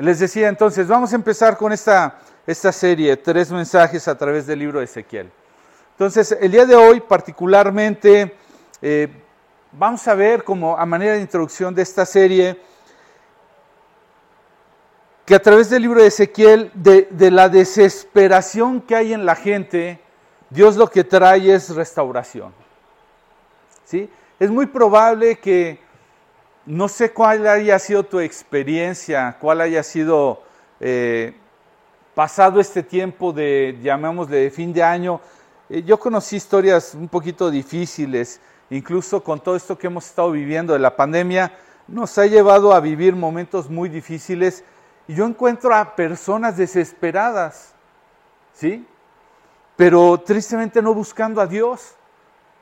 [0.00, 4.58] Les decía entonces, vamos a empezar con esta, esta serie, tres mensajes a través del
[4.58, 5.30] libro de Ezequiel.
[5.92, 8.34] Entonces, el día de hoy particularmente
[8.80, 9.08] eh,
[9.72, 12.58] vamos a ver como a manera de introducción de esta serie
[15.26, 19.36] que a través del libro de Ezequiel, de, de la desesperación que hay en la
[19.36, 20.00] gente,
[20.48, 22.54] Dios lo que trae es restauración.
[23.84, 24.10] ¿Sí?
[24.38, 25.78] Es muy probable que
[26.66, 30.42] no sé cuál haya sido tu experiencia, cuál haya sido
[30.78, 31.34] eh,
[32.14, 35.20] pasado este tiempo de, llamémosle, de fin de año.
[35.68, 40.72] Eh, yo conocí historias un poquito difíciles, incluso con todo esto que hemos estado viviendo
[40.72, 41.52] de la pandemia,
[41.88, 44.62] nos ha llevado a vivir momentos muy difíciles
[45.08, 47.74] y yo encuentro a personas desesperadas,
[48.52, 48.86] ¿sí?
[49.76, 51.94] Pero tristemente no buscando a Dios.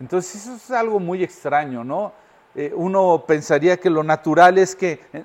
[0.00, 2.12] Entonces eso es algo muy extraño, ¿no?
[2.60, 5.22] Eh, uno pensaría que lo natural es que eh,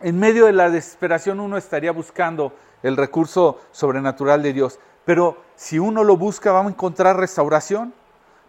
[0.00, 2.52] en medio de la desesperación uno estaría buscando
[2.84, 4.78] el recurso sobrenatural de Dios.
[5.04, 7.92] Pero si uno lo busca, va a encontrar restauración,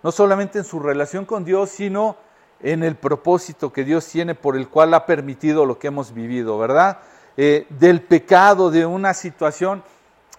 [0.03, 2.15] no solamente en su relación con Dios, sino
[2.59, 6.59] en el propósito que Dios tiene por el cual ha permitido lo que hemos vivido,
[6.59, 6.99] ¿verdad?
[7.37, 9.83] Eh, del pecado, de una situación.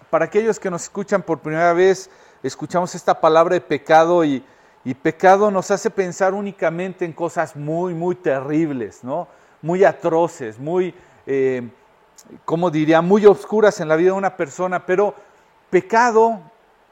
[0.09, 2.09] Para aquellos que nos escuchan por primera vez,
[2.43, 4.41] escuchamos esta palabra de pecado y,
[4.83, 9.27] y pecado nos hace pensar únicamente en cosas muy, muy terribles, ¿no?
[9.61, 10.93] Muy atroces, muy,
[11.25, 11.69] eh,
[12.45, 15.13] como diría, muy oscuras en la vida de una persona, pero
[15.69, 16.41] pecado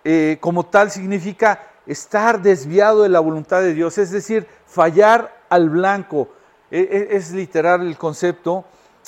[0.03, 5.69] eh, como tal significa estar desviado de la voluntad de Dios, es decir, fallar al
[5.69, 6.29] blanco.
[6.71, 8.63] E, e, es literal el concepto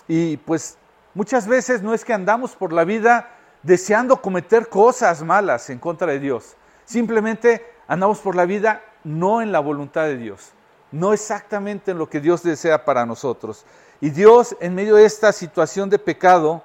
[0.07, 0.77] y pues
[1.13, 3.29] muchas veces no es que andamos por la vida
[3.61, 9.51] deseando cometer cosas malas en contra de Dios, simplemente andamos por la vida no en
[9.51, 10.53] la voluntad de Dios,
[10.93, 13.65] no exactamente en lo que Dios desea para nosotros.
[13.99, 16.63] Y Dios, en medio de esta situación de pecado,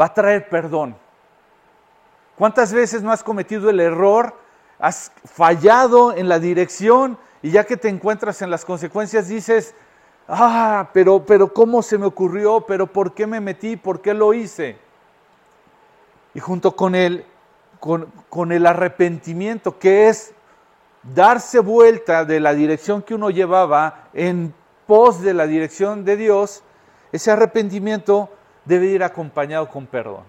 [0.00, 0.96] va a traer perdón.
[2.36, 4.36] ¿Cuántas veces no has cometido el error?
[4.78, 9.74] Has fallado en la dirección y ya que te encuentras en las consecuencias dices,
[10.28, 12.60] ah, pero, pero ¿cómo se me ocurrió?
[12.68, 13.76] ¿Pero por qué me metí?
[13.76, 14.78] ¿Por qué lo hice?
[16.34, 17.26] Y junto con el,
[17.80, 20.34] con, con el arrepentimiento, que es
[21.02, 24.54] darse vuelta de la dirección que uno llevaba en
[24.86, 26.62] pos de la dirección de Dios,
[27.12, 28.30] ese arrepentimiento
[28.64, 30.24] debe ir acompañado con perdón.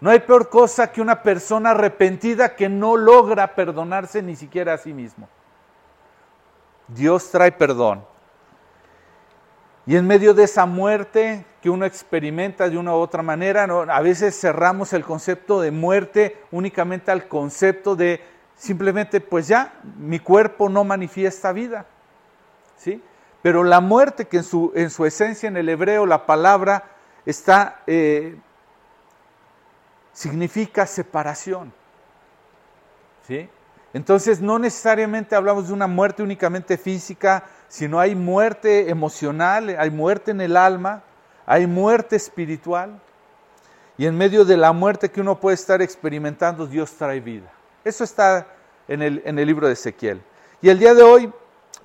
[0.00, 4.78] No hay peor cosa que una persona arrepentida que no logra perdonarse ni siquiera a
[4.78, 5.28] sí mismo.
[6.86, 8.04] Dios trae perdón.
[9.86, 14.00] Y en medio de esa muerte que uno experimenta de una u otra manera, a
[14.02, 18.20] veces cerramos el concepto de muerte únicamente al concepto de
[18.58, 21.86] simplemente pues ya mi cuerpo no manifiesta vida.
[22.76, 23.02] ¿sí?
[23.40, 26.84] Pero la muerte que en su, en su esencia en el hebreo la palabra
[27.24, 28.36] está, eh,
[30.12, 31.72] significa separación.
[33.26, 33.48] ¿sí?
[33.94, 40.32] Entonces no necesariamente hablamos de una muerte únicamente física, sino hay muerte emocional, hay muerte
[40.32, 41.04] en el alma,
[41.46, 43.00] hay muerte espiritual.
[43.96, 47.50] Y en medio de la muerte que uno puede estar experimentando, Dios trae vida.
[47.88, 48.46] Eso está
[48.86, 50.20] en el, en el libro de Ezequiel.
[50.60, 51.32] Y el día de hoy,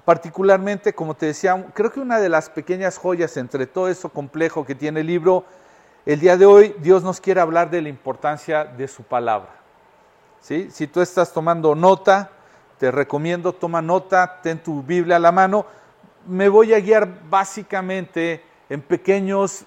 [0.04, 4.66] particularmente, como te decía, creo que una de las pequeñas joyas entre todo eso complejo
[4.66, 5.46] que tiene el libro,
[6.06, 9.52] el día de hoy Dios nos quiere hablar de la importancia de su palabra.
[10.42, 10.68] ¿Sí?
[10.72, 12.32] Si tú estás tomando nota,
[12.80, 15.66] te recomiendo, toma nota, ten tu Biblia a la mano.
[16.28, 19.64] Me voy a guiar básicamente en pequeños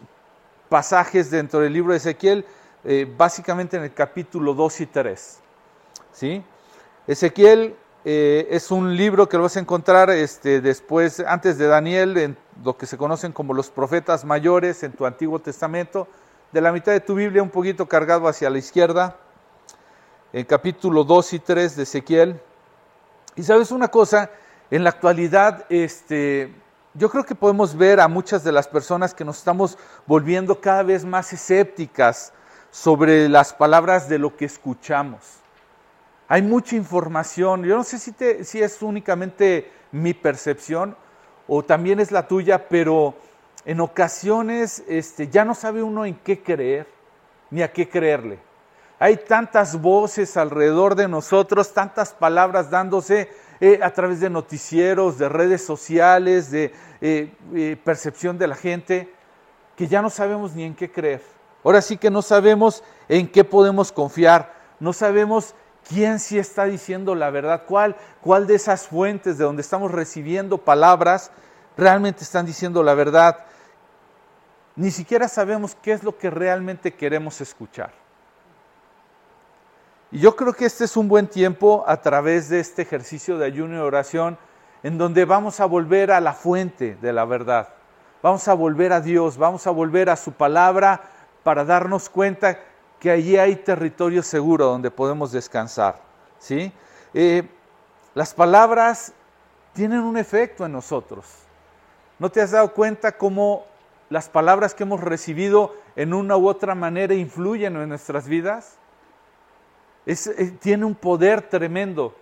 [0.69, 2.45] pasajes dentro del libro de Ezequiel,
[2.85, 5.46] eh, básicamente en el capítulo 2 y 3.
[6.17, 6.43] ¿Sí?
[7.07, 12.17] Ezequiel eh, es un libro que lo vas a encontrar este, después, antes de Daniel,
[12.17, 16.09] en lo que se conocen como los profetas mayores en tu Antiguo Testamento,
[16.53, 19.19] de la mitad de tu Biblia un poquito cargado hacia la izquierda,
[20.33, 22.41] en capítulo 2 y 3 de Ezequiel.
[23.35, 24.31] Y sabes una cosa,
[24.71, 26.51] en la actualidad, este,
[26.95, 30.83] yo creo que podemos ver a muchas de las personas que nos estamos volviendo cada
[30.83, 32.33] vez más escépticas
[32.71, 35.43] sobre las palabras de lo que escuchamos.
[36.29, 37.65] Hay mucha información.
[37.65, 38.15] Yo no sé si,
[38.45, 40.97] si es únicamente mi percepción
[41.47, 43.15] o también es la tuya, pero
[43.65, 46.87] en ocasiones este, ya no sabe uno en qué creer
[47.51, 48.39] ni a qué creerle.
[48.99, 53.29] Hay tantas voces alrededor de nosotros, tantas palabras dándose
[53.61, 59.13] eh, a través de noticieros, de redes sociales, de eh, eh, percepción de la gente,
[59.77, 61.23] que ya no sabemos ni en qué creer.
[61.63, 65.55] Ahora sí que no sabemos en qué podemos confiar, no sabemos
[65.89, 67.63] ¿Quién sí está diciendo la verdad?
[67.67, 71.31] ¿Cuál, ¿Cuál de esas fuentes de donde estamos recibiendo palabras
[71.77, 73.47] realmente están diciendo la verdad?
[74.77, 77.93] ni siquiera sabemos qué es lo que realmente queremos escuchar.
[80.13, 83.47] Y yo creo que este es un buen tiempo a través de este ejercicio de
[83.47, 84.39] ayuno y oración
[84.83, 87.71] en donde vamos a volver a la fuente de la verdad.
[88.23, 91.01] Vamos a volver a Dios, vamos a volver a su palabra
[91.43, 92.61] para darnos cuenta
[92.99, 96.01] que allí hay territorio seguro donde podemos descansar.
[96.39, 96.73] ¿sí?
[97.15, 97.49] Eh,
[98.15, 99.13] las palabras
[99.73, 101.27] tienen un efecto en nosotros.
[102.19, 103.67] ¿No te has dado cuenta cómo
[104.09, 108.79] las palabras que hemos recibido en una u otra manera influyen en nuestras vidas?
[110.07, 112.15] Eh, tiene un poder tremendo.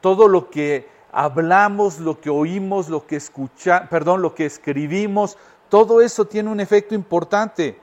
[0.00, 6.00] Todo lo que hablamos, lo que oímos, lo que escucha, perdón, lo que escribimos, todo
[6.00, 7.78] eso tiene un efecto importante.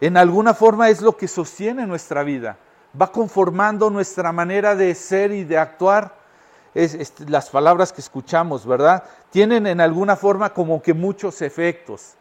[0.00, 2.58] En alguna forma es lo que sostiene nuestra vida,
[3.00, 6.26] va conformando nuestra manera de ser y de actuar.
[7.28, 9.02] las palabras que escuchamos, ¿verdad?
[9.30, 12.14] Tienen en alguna forma como que muchos efectos.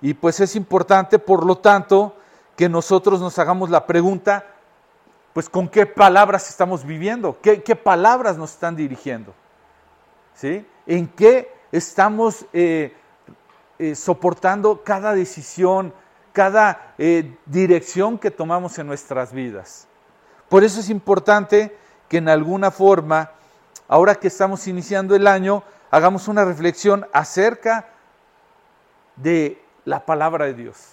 [0.00, 2.16] Y pues es importante, por lo tanto,
[2.56, 4.44] que nosotros nos hagamos la pregunta,
[5.32, 9.32] pues con qué palabras estamos viviendo, qué, palabras nos están dirigiendo,
[10.34, 10.66] ¿sí?
[10.84, 12.96] ¿En qué estamos eh,
[13.78, 15.92] eh, soportando cada decisión,
[16.38, 19.88] cada eh, dirección que tomamos en nuestras vidas?
[20.48, 21.76] Por eso es importante
[22.08, 23.32] que en alguna forma,
[23.88, 27.88] ahora que estamos iniciando el año, hagamos una reflexión acerca
[29.16, 30.90] de la palabra de Dios.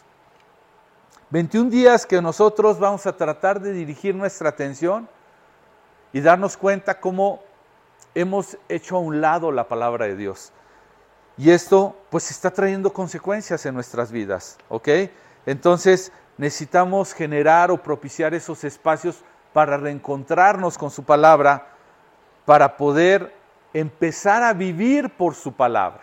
[1.30, 5.08] 21 días que nosotros vamos a tratar de dirigir nuestra atención
[6.12, 7.44] y darnos cuenta cómo
[8.16, 10.52] hemos hecho a un lado la palabra de Dios.
[11.38, 14.90] Y esto pues está trayendo consecuencias en nuestras vidas, ¿ok?
[15.46, 21.68] Entonces necesitamos generar o propiciar esos espacios para reencontrarnos con su palabra,
[22.46, 23.34] para poder
[23.74, 26.02] empezar a vivir por su palabra.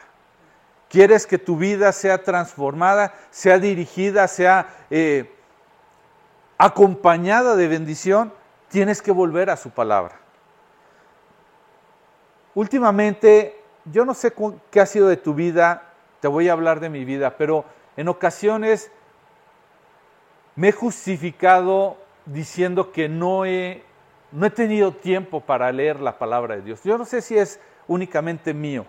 [0.89, 5.35] ¿Quieres que tu vida sea transformada, sea dirigida, sea eh,
[6.59, 8.33] acompañada de bendición?
[8.69, 10.19] Tienes que volver a su palabra.
[12.55, 14.35] Últimamente, yo no sé
[14.71, 15.91] qué ha sido de tu vida,
[16.21, 17.65] te voy a hablar de mi vida, pero
[17.97, 18.91] en ocasiones
[20.57, 21.97] me he justificado
[22.27, 23.83] diciendo que no he,
[24.31, 26.83] no he tenido tiempo para leer la palabra de Dios.
[26.85, 28.87] Yo no sé si es únicamente mío.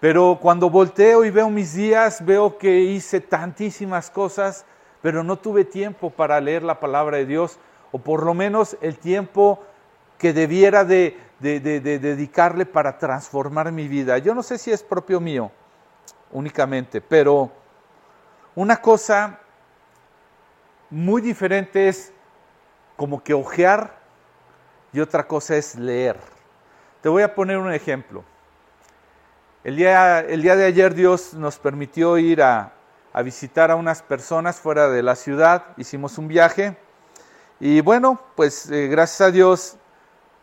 [0.00, 4.64] Pero cuando volteo y veo mis días, veo que hice tantísimas cosas,
[5.02, 7.58] pero no tuve tiempo para leer la palabra de Dios,
[7.92, 9.62] o por lo menos el tiempo
[10.16, 14.18] que debiera de, dedicarle para transformar mi vida.
[14.18, 15.50] Yo no sé si es propio mío
[16.32, 17.50] únicamente, pero
[18.54, 19.39] una cosa
[20.90, 22.12] muy diferente es
[22.96, 23.98] como que ojear
[24.92, 26.16] y otra cosa es leer.
[27.00, 28.24] Te voy a poner un ejemplo.
[29.62, 32.72] El día, el día de ayer Dios nos permitió ir a,
[33.24, 36.76] visitar a unas personas fuera de la ciudad, hicimos un viaje
[37.58, 39.76] y bueno, pues eh, gracias a Dios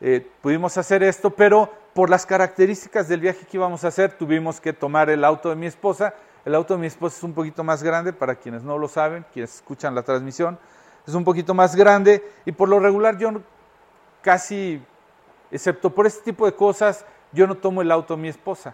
[0.01, 4.61] eh, pudimos hacer esto, pero por las características del viaje que íbamos a hacer tuvimos
[4.61, 6.13] que tomar el auto de mi esposa.
[6.47, 9.25] El auto de mi esposa es un poquito más grande, para quienes no lo saben,
[9.33, 10.57] quienes escuchan la transmisión,
[11.05, 13.31] es un poquito más grande y por lo regular yo
[14.21, 14.81] casi,
[15.51, 18.73] excepto por este tipo de cosas, yo no tomo el auto de mi esposa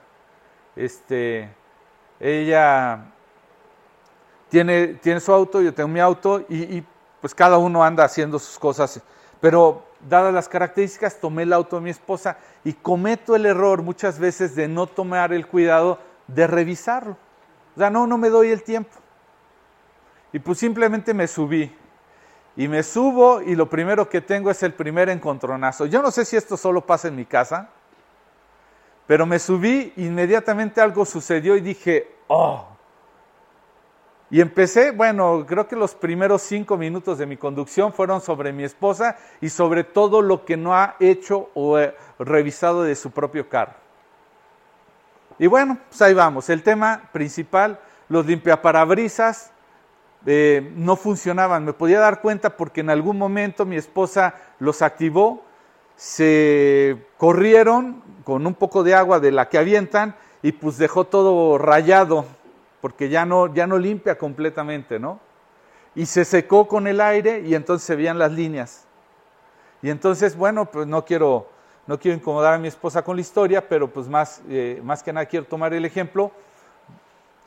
[0.75, 1.49] este,
[2.19, 3.05] ella
[4.49, 6.83] tiene, tiene su auto, yo tengo mi auto y,
[7.21, 9.01] pues cada uno anda haciendo sus cosas.
[9.39, 14.19] Pero dadas las características, tomé el auto de mi esposa y cometo el error muchas
[14.19, 17.17] veces de no tomar el cuidado de revisarlo.
[17.75, 18.91] O sea, no, no me doy el tiempo.
[20.31, 21.75] Y pues simplemente me subí.
[22.55, 25.85] Y me subo y lo primero que tengo es el primer encontronazo.
[25.87, 27.69] Yo no sé si esto solo pasa en mi casa,
[29.07, 32.67] pero me subí, inmediatamente algo sucedió y dije, oh.
[34.29, 38.63] Y empecé, bueno, creo que los primeros cinco minutos de mi conducción fueron sobre mi
[38.63, 41.79] esposa y sobre todo lo que no ha hecho o
[42.17, 43.82] revisado de su propio carro.
[45.39, 46.49] Y bueno, pues ahí vamos.
[46.49, 49.51] El tema principal, los limpiaparabrisas
[50.25, 51.65] eh, no funcionaban.
[51.65, 55.43] Me podía dar cuenta porque en algún momento mi esposa los activó
[55.95, 61.57] se corrieron con un poco de agua de la que avientan y pues dejó todo
[61.57, 62.25] rayado,
[62.81, 65.19] porque ya no, ya no limpia completamente, ¿no?
[65.95, 68.85] Y se secó con el aire y entonces se veían las líneas.
[69.81, 71.49] Y entonces, bueno, pues no quiero,
[71.87, 75.11] no quiero incomodar a mi esposa con la historia, pero pues más, eh, más que
[75.11, 76.31] nada quiero tomar el ejemplo.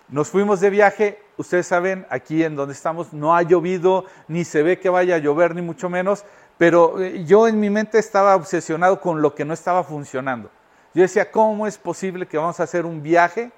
[0.09, 4.62] Nos fuimos de viaje, ustedes saben, aquí en donde estamos no ha llovido, ni se
[4.62, 6.25] ve que vaya a llover, ni mucho menos,
[6.59, 10.50] pero eh, yo en mi mente estaba obsesionado con lo que no estaba funcionando.
[10.95, 13.50] Yo decía, ¿cómo es posible que vamos a hacer un viaje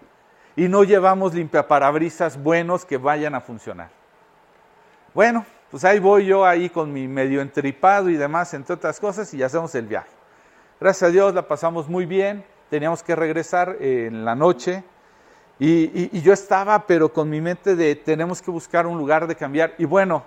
[0.58, 3.90] y no llevamos limpiaparabrisas buenos que vayan a funcionar.
[5.14, 9.32] Bueno, pues ahí voy yo ahí con mi medio entripado y demás, entre otras cosas,
[9.35, 10.17] y hacemos el viaje.
[10.80, 14.85] Gracias a Dios la pasamos muy bien, teníamos que regresar en la noche,
[15.58, 19.75] y, yo estaba, pero con mi mente de tenemos que buscar un lugar de cambiar.
[19.78, 20.23] Y bueno,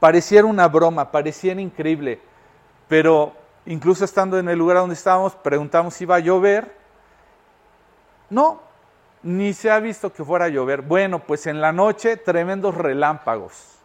[0.00, 2.20] pareciera una broma, pareciera increíble,
[2.88, 3.32] pero
[3.66, 6.74] incluso estando en el lugar donde estábamos, preguntamos si iba a llover.
[8.28, 8.60] No,
[9.22, 10.82] ni se ha visto que fuera a llover.
[10.82, 13.78] Bueno, pues en la noche tremendos relámpagos.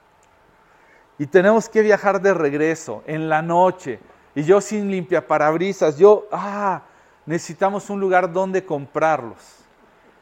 [1.19, 3.99] Y tenemos que viajar de regreso en la noche.
[4.37, 6.83] Y yo sin limpia parabrisas, yo, ah,
[7.25, 9.65] necesitamos un lugar donde comprarlos.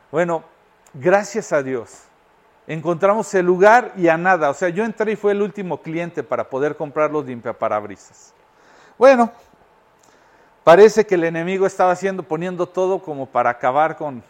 [0.10, 0.42] Bueno,
[0.94, 2.04] gracias a Dios,
[2.66, 4.52] encontramos el lugar y a nada.
[4.52, 8.34] O sea, yo entré y fue el último cliente para poder comprar los limpiaparabrisas.
[8.98, 9.30] Bueno,
[10.64, 14.24] parece que el enemigo estaba haciendo, poniendo todo como para acabar con,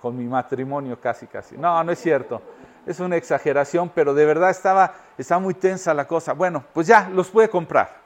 [0.00, 1.56] con mi matrimonio casi, casi.
[1.56, 2.42] No, no es cierto.
[2.84, 6.32] Es una exageración, pero de verdad estaba, estaba muy tensa la cosa.
[6.32, 8.01] Bueno, pues ya, los pude comprar.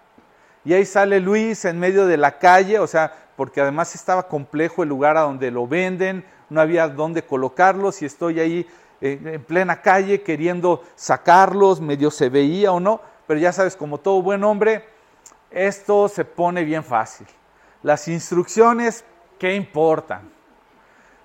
[0.66, 4.82] Y ahí sale Luis en medio de la calle, o sea, porque además estaba complejo
[4.82, 8.68] el lugar a donde lo venden, no había dónde colocarlos y estoy ahí
[9.00, 13.99] eh, en plena calle queriendo sacarlos, medio se veía o no, pero ya sabes, como
[13.99, 14.85] todo buen hombre,
[15.52, 17.28] esto se pone bien fácil.
[17.85, 19.04] Las instrucciones,
[19.38, 20.28] ¿qué importan?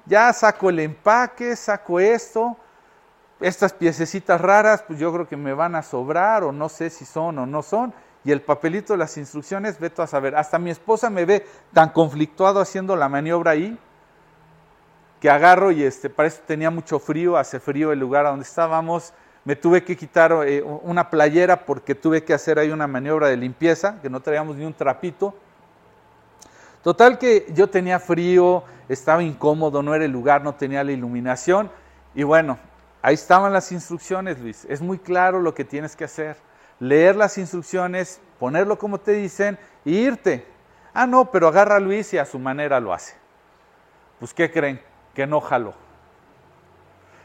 [0.06, 2.56] Ya saco el empaque, saco esto,
[3.40, 7.06] estas piececitas raras, pues yo creo que me van a sobrar o no sé si
[7.06, 7.92] son o no son.
[8.24, 10.36] Y el papelito de las instrucciones, veto a saber.
[10.36, 13.78] Hasta mi esposa me ve tan conflictuado haciendo la maniobra ahí
[15.22, 19.14] que agarro y este, para eso tenía mucho frío, hace frío el lugar donde estábamos,
[19.46, 23.38] me tuve que quitar eh, una playera porque tuve que hacer ahí una maniobra de
[23.38, 25.36] limpieza, que no traíamos ni un trapito.
[26.84, 31.70] Total que yo tenía frío, estaba incómodo, no era el lugar, no tenía la iluminación
[32.16, 32.58] y bueno,
[33.04, 36.36] ahí estaban las instrucciones, Luis, es muy claro lo que tienes que hacer,
[36.82, 40.46] leer las instrucciones, ponerlo como te dicen y irte.
[40.94, 43.16] Ah, no, pero agarra a Luis y a su manera lo hace.
[44.20, 44.82] Pues, ¿qué creen?
[45.14, 45.74] que no jaló.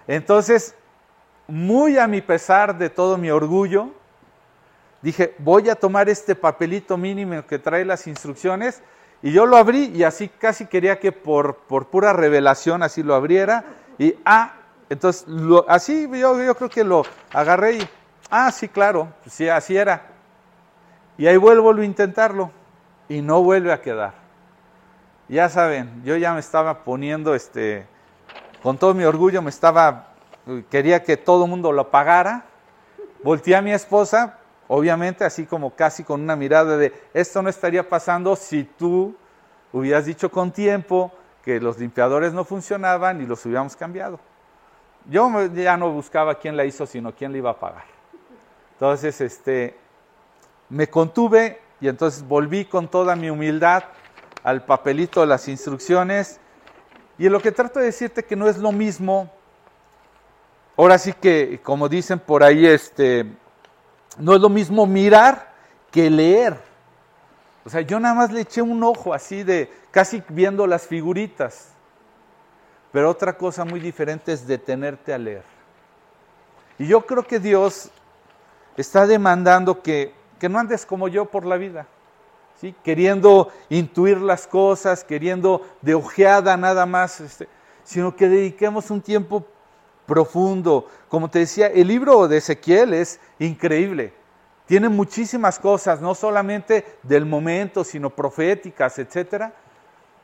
[0.06, 0.74] Entonces,
[1.46, 3.90] muy a mi pesar de todo mi orgullo,
[5.02, 8.82] dije, voy a tomar este papelito mínimo que trae las instrucciones,
[9.22, 13.14] y yo lo abrí y así casi quería que por, por pura revelación así lo
[13.14, 13.64] abriera,
[13.98, 14.54] y ah,
[14.88, 15.26] entonces
[15.68, 17.88] así yo, yo creo que lo agarré y,
[18.30, 20.02] ah, sí, claro, pues sí, así era.
[21.18, 22.50] Y ahí vuelvo a intentarlo,
[23.08, 24.14] y no vuelve a quedar.
[25.28, 27.86] Ya saben, yo ya me estaba poniendo, este,
[28.62, 30.08] con todo mi orgullo, me estaba,
[30.70, 32.44] quería que todo el mundo lo pagara.
[33.22, 37.88] Volteé a mi esposa, obviamente, así como casi con una mirada de, esto no estaría
[37.88, 39.16] pasando si tú
[39.72, 44.20] hubieras dicho con tiempo que los limpiadores no funcionaban y los hubiéramos cambiado.
[45.08, 47.95] Yo ya no buscaba quién la hizo, sino quién le iba a pagar.
[48.76, 49.74] Entonces, este,
[50.68, 53.84] me contuve y entonces volví con toda mi humildad
[54.42, 56.40] al papelito de las instrucciones.
[57.16, 59.32] Y en lo que trato de decirte que no es lo mismo,
[60.76, 63.24] ahora sí que, como dicen por ahí, este,
[64.18, 65.54] no es lo mismo mirar
[65.90, 66.60] que leer.
[67.64, 71.72] O sea, yo nada más le eché un ojo así de casi viendo las figuritas.
[72.92, 75.44] Pero otra cosa muy diferente es detenerte a leer.
[76.78, 77.90] Y yo creo que Dios
[78.76, 81.86] está demandando que, que no andes como yo por la vida
[82.82, 87.48] queriendo intuir las cosas, queriendo de ojeada nada más, este,
[87.84, 89.44] sino que dediquemos un tiempo
[90.06, 90.88] profundo.
[91.08, 94.12] Como te decía, el libro de Ezequiel es increíble.
[94.66, 99.52] Tiene muchísimas cosas, no solamente del momento, sino proféticas, etc.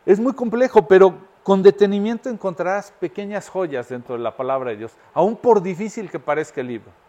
[0.05, 4.93] Es muy complejo, pero con detenimiento encontrarás pequeñas joyas dentro de la palabra de Dios,
[5.13, 7.02] aun por difícil que parezca el libro.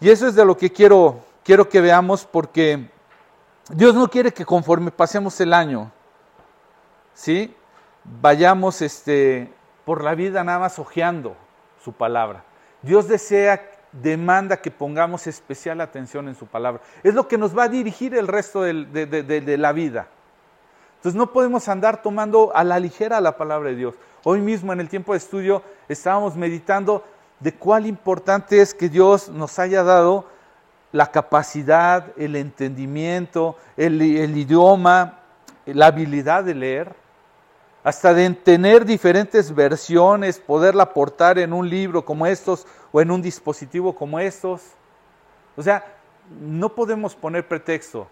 [0.00, 2.88] Y eso es de lo que quiero, quiero que veamos porque
[3.70, 5.90] Dios no quiere que conforme pasemos el año,
[7.14, 7.54] ¿sí?
[8.04, 9.52] Vayamos este,
[9.84, 11.36] por la vida nada más ojeando
[11.82, 12.44] su palabra.
[12.82, 16.80] Dios desea, demanda que pongamos especial atención en su palabra.
[17.02, 20.08] Es lo que nos va a dirigir el resto de, de la vida.
[20.96, 23.94] Entonces no podemos andar tomando a la ligera la palabra de Dios.
[24.24, 27.04] Hoy mismo en el tiempo de estudio estábamos meditando
[27.40, 30.26] de cuál importante es que Dios nos haya dado
[30.92, 35.20] la capacidad, el entendimiento, el, idioma,
[35.66, 36.94] la habilidad de leer,
[37.84, 43.22] hasta de tener diferentes versiones, poderla aportar en un libro como estos o en un
[43.22, 44.62] dispositivo como estos.
[45.56, 45.84] O sea,
[46.40, 48.08] no podemos poner pretexto.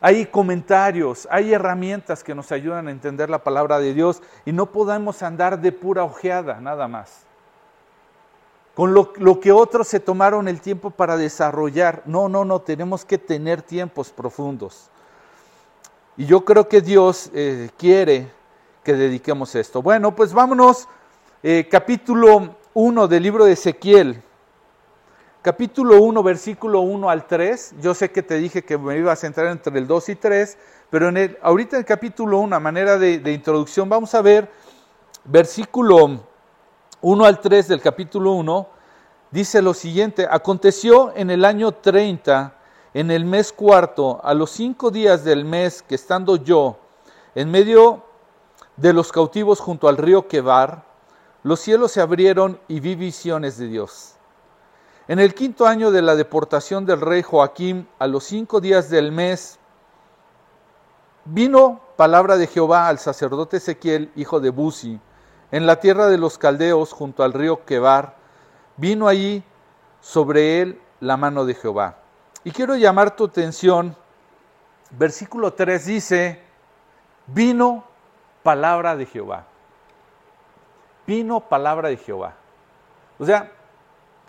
[0.00, 4.66] hay comentarios, hay herramientas que nos ayudan a entender la palabra de Dios y no
[4.66, 7.24] podemos andar de pura ojeada, nada más.
[8.74, 12.02] Con lo, que otros se tomaron el tiempo para desarrollar.
[12.06, 14.90] No, no, no, tenemos que tener tiempos profundos.
[16.16, 18.30] Y yo creo que Dios eh, quiere
[18.82, 19.80] que dediquemos esto.
[19.80, 20.88] Bueno, pues vámonos,
[21.42, 24.22] eh, capítulo 1 del libro de Ezequiel
[25.44, 27.74] capítulo 1, versículo 1 al 3.
[27.82, 30.56] Yo sé que te dije que me iba a centrar entre el 2 y 3,
[30.88, 34.22] pero en el, ahorita en el capítulo 1, a manera de, de introducción, vamos a
[34.22, 34.48] ver
[35.24, 36.22] versículo
[37.06, 38.66] 1 al 3 del capítulo 1.
[39.30, 42.56] Dice lo siguiente, aconteció en el año 30,
[42.94, 46.78] en el mes cuarto, a los cinco días del mes que estando yo
[47.34, 48.04] en medio
[48.78, 50.86] de los cautivos junto al río Quebar,
[51.42, 54.14] los cielos se abrieron y vi visiones de Dios.
[55.06, 59.12] En el quinto año de la deportación del rey Joaquín, a los cinco días del
[59.12, 59.58] mes,
[61.26, 64.98] vino palabra de Jehová al sacerdote Ezequiel, hijo de Buzi,
[65.54, 68.16] en la tierra de los caldeos, junto al río Quebar.
[68.76, 69.44] Vino allí
[70.00, 71.98] sobre él la mano de Jehová.
[72.42, 73.94] Y quiero llamar tu atención,
[74.90, 76.42] versículo 3 dice,
[77.28, 77.84] vino
[78.42, 79.44] palabra de Jehová.
[81.06, 82.34] Vino palabra de Jehová.
[83.20, 83.52] O sea,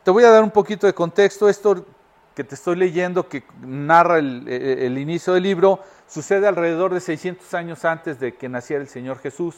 [0.04, 1.50] te voy a dar un poquito de contexto.
[1.50, 1.88] Esto
[2.36, 7.84] que te estoy leyendo, que narra el, inicio del libro, sucede alrededor de 600 años
[7.84, 9.56] antes de que naciera el Señor Jesús.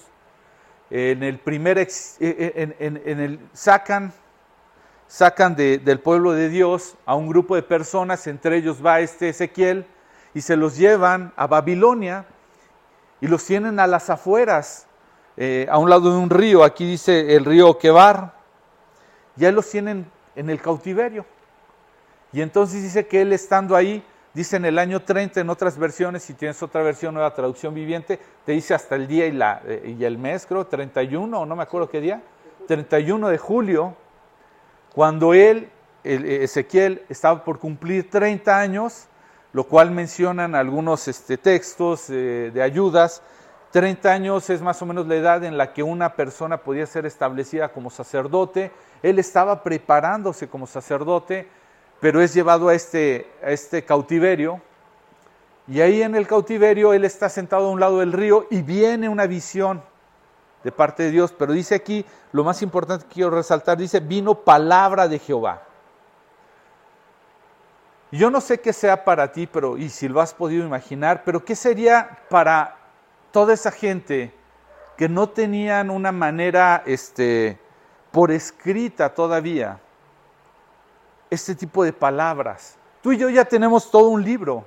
[0.89, 1.87] En el primer, eh,
[2.19, 4.13] eh, en, el, sacan,
[5.07, 9.85] sacan del pueblo de Dios a un grupo de personas, entre ellos va este Ezequiel,
[10.33, 12.25] y se los llevan a Babilonia
[13.19, 14.87] y los tienen a las afueras,
[15.35, 18.33] eh, a un lado de un río, aquí dice el río Quebar,
[19.35, 21.25] ya los tienen en el cautiverio.
[22.31, 24.03] Y entonces dice que él estando ahí,
[24.37, 28.19] dice en el año 30 en otras versiones, si tienes otra versión, nueva traducción viviente,
[28.45, 31.55] te dice hasta el día y, la, eh, y el mes, creo, 31, o no
[31.55, 32.21] me acuerdo qué día,
[32.67, 33.95] 31 de julio,
[34.93, 35.71] cuando él,
[36.03, 39.07] eh, Ezequiel, estaba por cumplir 30 años,
[39.53, 43.23] lo cual mencionan algunos este, textos eh, de ayudas,
[43.71, 47.07] 30 años es más o menos la edad en la que una persona podía ser
[47.07, 48.71] establecida como sacerdote.
[49.01, 51.49] Él estaba preparándose como sacerdote,
[51.99, 54.61] pero es llevado a este, a este cautiverio.
[55.67, 59.09] Y ahí en el cautiverio él está sentado a un lado del río y viene
[59.09, 59.83] una visión
[60.63, 61.33] de parte de Dios.
[61.37, 65.63] Pero dice aquí, lo más importante que quiero resaltar, dice, vino palabra de Jehová.
[68.11, 71.43] Yo no sé qué sea para ti, pero y si lo has podido imaginar, pero
[71.43, 72.77] qué sería para
[73.31, 74.33] toda esa gente
[74.95, 77.59] que no tenían una manera este,
[78.11, 79.81] por escrita todavía
[81.29, 82.77] este tipo de palabras.
[83.01, 84.65] Tú y yo ya tenemos todo un libro,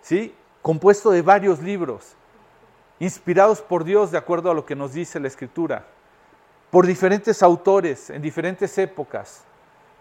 [0.00, 0.34] ¿sí?
[0.62, 2.14] Compuesto de varios libros,
[2.98, 5.84] inspirados por Dios de acuerdo a lo que nos dice la Escritura,
[6.70, 9.44] por diferentes autores en diferentes épocas.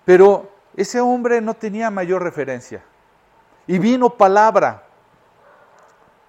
[0.04, 2.84] Pero ese hombre no tenía mayor referencia.
[3.66, 4.84] Y vino palabra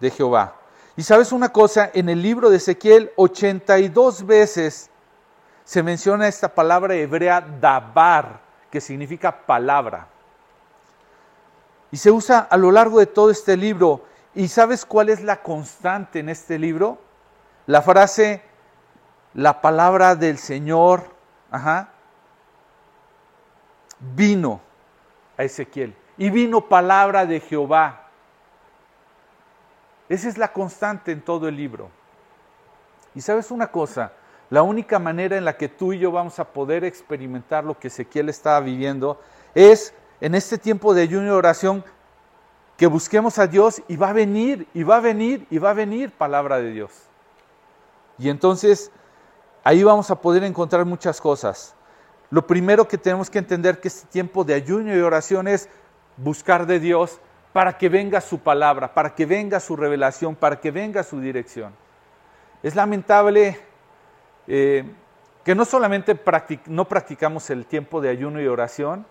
[0.00, 0.54] de Jehová.
[0.96, 4.90] Y sabes una cosa, en el libro de Ezequiel 82 veces
[5.64, 10.08] se menciona esta palabra hebrea dabar, que significa palabra.
[11.90, 14.04] Y se usa a lo largo de todo este libro.
[14.34, 16.98] ¿Y sabes cuál es la constante en este libro?
[17.66, 18.42] La frase,
[19.34, 21.14] la palabra del Señor,
[21.50, 21.88] ajá,
[24.00, 24.60] vino
[25.36, 25.96] a Ezequiel.
[26.16, 28.08] Y vino palabra de Jehová.
[30.08, 31.90] Esa es la constante en todo el libro.
[33.14, 34.12] Y sabes una cosa,
[34.50, 37.88] la única manera en la que tú y yo vamos a poder experimentar lo que
[37.88, 39.20] Ezequiel estaba viviendo
[39.54, 41.84] es en este tiempo de ayuno y oración
[42.76, 45.74] que busquemos a Dios y va a venir, y va a venir, y va a
[45.74, 46.92] venir palabra de Dios.
[48.18, 48.90] Y entonces
[49.64, 51.74] ahí vamos a poder encontrar muchas cosas.
[52.30, 55.68] Lo primero que tenemos que entender que este tiempo de ayuno y oración es
[56.16, 57.20] buscar de Dios
[57.52, 61.74] para que venga su palabra, para que venga su revelación, para que venga su dirección.
[62.62, 63.58] Es lamentable
[64.48, 64.84] eh,
[65.44, 66.18] que no solamente
[66.66, 69.06] no practicamos el tiempo de ayuno y oración,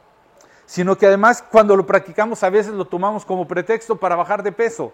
[0.65, 4.51] sino que además cuando lo practicamos a veces lo tomamos como pretexto para bajar de
[4.51, 4.91] peso.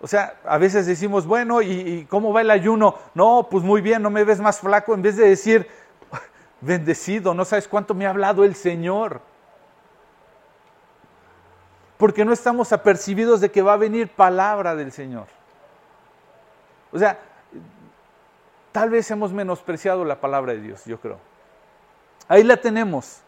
[0.00, 2.96] O sea, a veces decimos, bueno, ¿y, cómo va el ayuno?
[3.14, 5.68] No, pues muy bien, no me ves más flaco, en vez de decir,
[6.62, 9.20] bendecido, no sabes cuánto me ha hablado el Señor
[12.02, 15.26] porque no estamos apercibidos de que va a venir palabra del Señor.
[16.90, 17.16] O sea,
[18.72, 21.18] tal vez hemos menospreciado la palabra de Dios, yo creo.
[22.28, 23.20] Ahí la tenemos.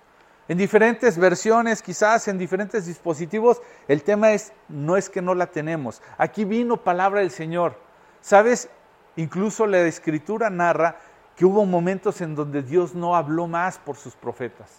[0.48, 5.46] En diferentes versiones, quizás en diferentes dispositivos, el tema es, no es que no la
[5.46, 6.02] tenemos.
[6.18, 7.78] Aquí vino palabra del Señor.
[8.20, 8.68] ¿Sabes?
[9.16, 10.96] Incluso la escritura narra
[11.37, 14.70] que hubo momentos en donde Dios no habló más por sus profetas.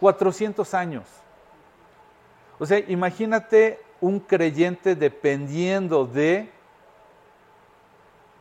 [0.00, 1.04] 400 años.
[2.58, 6.50] O sea, imagínate un creyente dependiendo de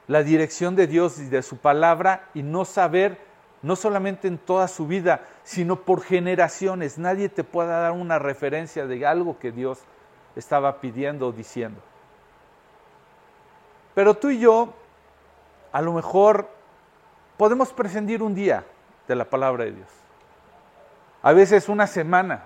[0.07, 3.19] la dirección de Dios y de su palabra y no saber,
[3.61, 6.97] no solamente en toda su vida, sino por generaciones.
[6.97, 9.79] Nadie te pueda dar una referencia de algo que Dios
[10.35, 11.79] estaba pidiendo o diciendo.
[13.93, 14.73] Pero tú y yo,
[15.71, 16.49] a lo mejor,
[17.37, 18.65] podemos prescindir un día
[19.07, 19.89] de la palabra de Dios.
[21.21, 22.45] A veces una semana,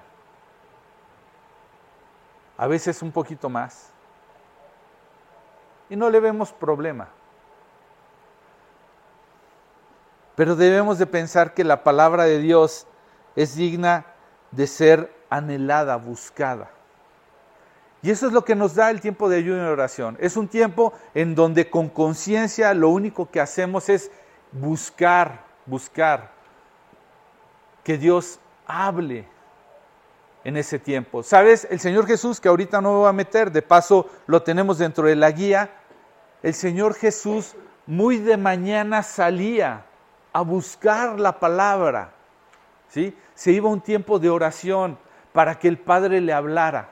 [2.58, 3.92] a veces un poquito más.
[5.90, 7.08] Y no le vemos problema.
[10.38, 12.86] Pero debemos de pensar que la palabra de Dios
[13.36, 14.06] es digna
[14.52, 16.70] de ser anhelada, buscada.
[18.04, 20.16] Y eso es lo que nos da el tiempo de ayuno y oración.
[20.22, 24.12] Es un tiempo en donde con conciencia lo único que hacemos es
[24.52, 26.30] buscar, buscar
[27.84, 29.28] que Dios hable
[30.44, 31.24] en ese tiempo.
[31.24, 31.68] ¿Sabes?
[31.72, 35.08] El Señor Jesús, que ahorita no me voy a meter, de paso lo tenemos dentro
[35.08, 35.72] de la guía,
[36.44, 37.56] el Señor Jesús
[37.88, 39.87] muy de mañana salía
[40.38, 42.12] a buscar la palabra.
[42.90, 43.18] ¿sí?
[43.34, 45.00] Se iba un tiempo de oración
[45.34, 46.92] para que el Padre le hablara.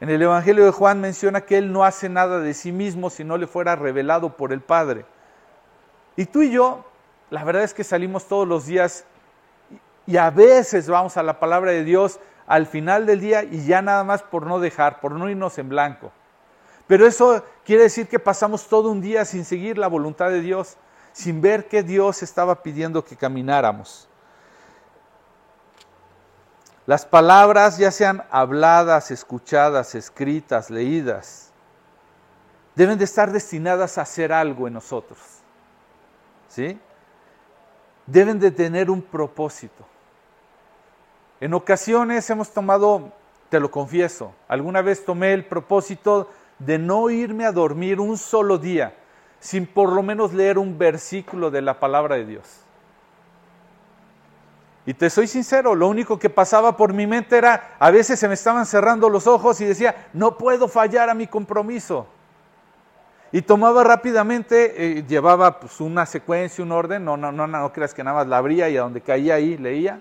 [0.00, 3.22] En el Evangelio de Juan menciona que Él no hace nada de sí mismo si
[3.22, 5.04] no le fuera revelado por el Padre.
[6.16, 6.86] Y tú y yo,
[7.28, 9.04] la verdad es que salimos todos los días
[10.06, 13.82] y a veces vamos a la palabra de Dios al final del día y ya
[13.82, 16.12] nada más por no dejar, por no irnos en blanco.
[16.86, 20.78] Pero eso quiere decir que pasamos todo un día sin seguir la voluntad de Dios
[21.16, 24.06] sin ver que Dios estaba pidiendo que camináramos.
[26.84, 31.52] Las palabras, ya sean habladas, escuchadas, escritas, leídas,
[32.74, 35.18] deben de estar destinadas a hacer algo en nosotros.
[36.48, 36.78] ¿Sí?
[38.04, 39.86] Deben de tener un propósito.
[41.40, 43.10] En ocasiones hemos tomado,
[43.48, 48.58] te lo confieso, alguna vez tomé el propósito de no irme a dormir un solo
[48.58, 48.94] día
[49.40, 52.66] sin por lo menos leer un versículo de la palabra de Dios.
[54.86, 58.28] Y te soy sincero, lo único que pasaba por mi mente era, a veces se
[58.28, 62.06] me estaban cerrando los ojos y decía, no puedo fallar a mi compromiso.
[63.32, 67.92] Y tomaba rápidamente, eh, llevaba pues, una secuencia, un orden, no, no, no, no creas
[67.92, 70.00] que nada más la abría y a donde caía ahí leía.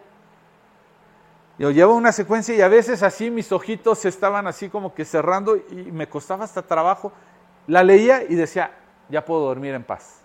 [1.58, 5.04] Yo llevaba una secuencia y a veces así mis ojitos se estaban así como que
[5.04, 7.12] cerrando y me costaba hasta trabajo.
[7.66, 8.72] La leía y decía,
[9.10, 10.22] ya puedo dormir en paz.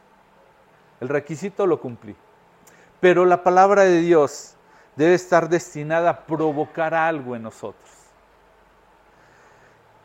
[1.01, 2.14] El requisito lo cumplí.
[3.01, 4.55] Pero la palabra de Dios
[4.97, 7.90] debe estar destinada a provocar algo en nosotros.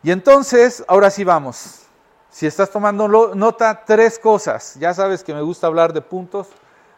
[0.04, 1.88] Y entonces, ahora sí vamos.
[2.30, 4.76] Si estás tomando nota, tres cosas.
[4.80, 6.50] Ya sabes que me gusta hablar de puntos.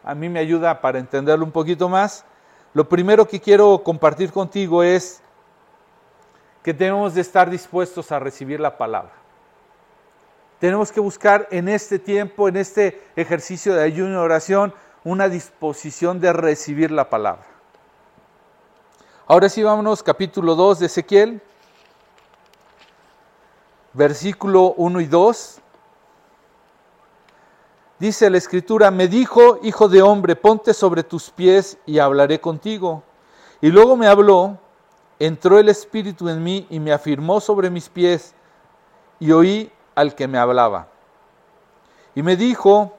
[0.04, 2.24] A mí me ayuda para entenderlo un poquito más.
[2.74, 5.22] Lo primero que quiero compartir contigo es
[6.62, 9.12] que debemos de estar dispuestos a recibir la palabra.
[10.58, 16.20] Tenemos que buscar en este tiempo, en este ejercicio de ayuno y oración, una disposición
[16.20, 17.46] de recibir la palabra.
[19.26, 21.42] Ahora sí, vámonos, capítulo 2 de Ezequiel,
[23.92, 25.60] versículo 1 y 2.
[28.00, 33.04] Dice la escritura, me dijo, hijo de hombre, ponte sobre tus pies y hablaré contigo.
[33.60, 34.58] Y luego me habló,
[35.20, 38.34] entró el Espíritu en mí y me afirmó sobre mis pies
[39.20, 40.86] y oí al que me hablaba.
[42.14, 42.96] Y me dijo,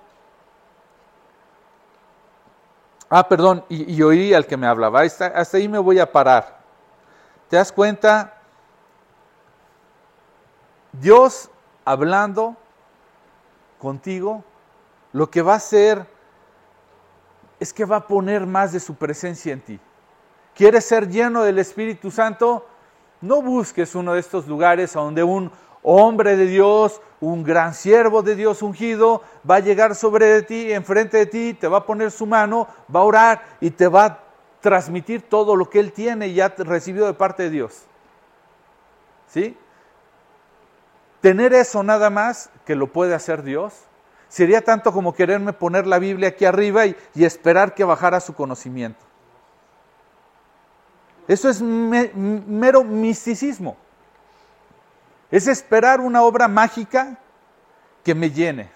[3.10, 5.02] ah, perdón, y, oí al que me hablaba.
[5.02, 6.60] Hasta, hasta ahí me voy a parar.
[7.48, 8.34] ¿Te das cuenta?
[10.92, 11.50] Dios
[11.86, 12.58] hablando
[13.80, 14.44] contigo,
[15.14, 16.06] lo que va a hacer
[17.62, 19.80] es que va a poner más de su presencia en ti.
[20.54, 22.68] ¿Quieres ser lleno del Espíritu Santo?
[23.22, 25.50] No busques uno de estos lugares donde un
[25.84, 30.72] hombre de Dios, un gran siervo de Dios ungido, va a llegar sobre de ti,
[30.72, 34.06] enfrente de ti, te va a poner su mano, va a orar y te va
[34.06, 34.20] a
[34.62, 37.84] transmitir todo lo que él tiene y ya recibió de parte de Dios.
[39.28, 39.58] ¿Sí?
[41.22, 43.74] Tener eso nada más que lo puede hacer Dios,
[44.30, 49.06] sería tanto como quererme poner la Biblia aquí arriba y, esperar que bajara su conocimiento.
[51.28, 53.78] Eso es mero misticismo.
[55.32, 57.18] Es esperar una obra mágica
[58.04, 58.72] que me llene.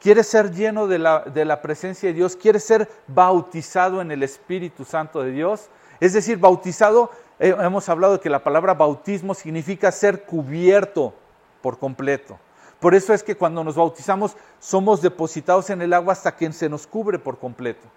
[0.00, 2.36] ¿Quieres ser lleno de la, de la presencia de Dios?
[2.36, 5.70] ¿Quieres ser bautizado en el Espíritu Santo de Dios?
[6.00, 11.14] Es decir, bautizado, eh, hemos hablado de que la palabra bautismo significa ser cubierto
[11.62, 12.38] por completo.
[12.80, 16.68] Por eso es que cuando nos bautizamos somos depositados en el agua hasta que se
[16.68, 17.88] nos cubre por completo.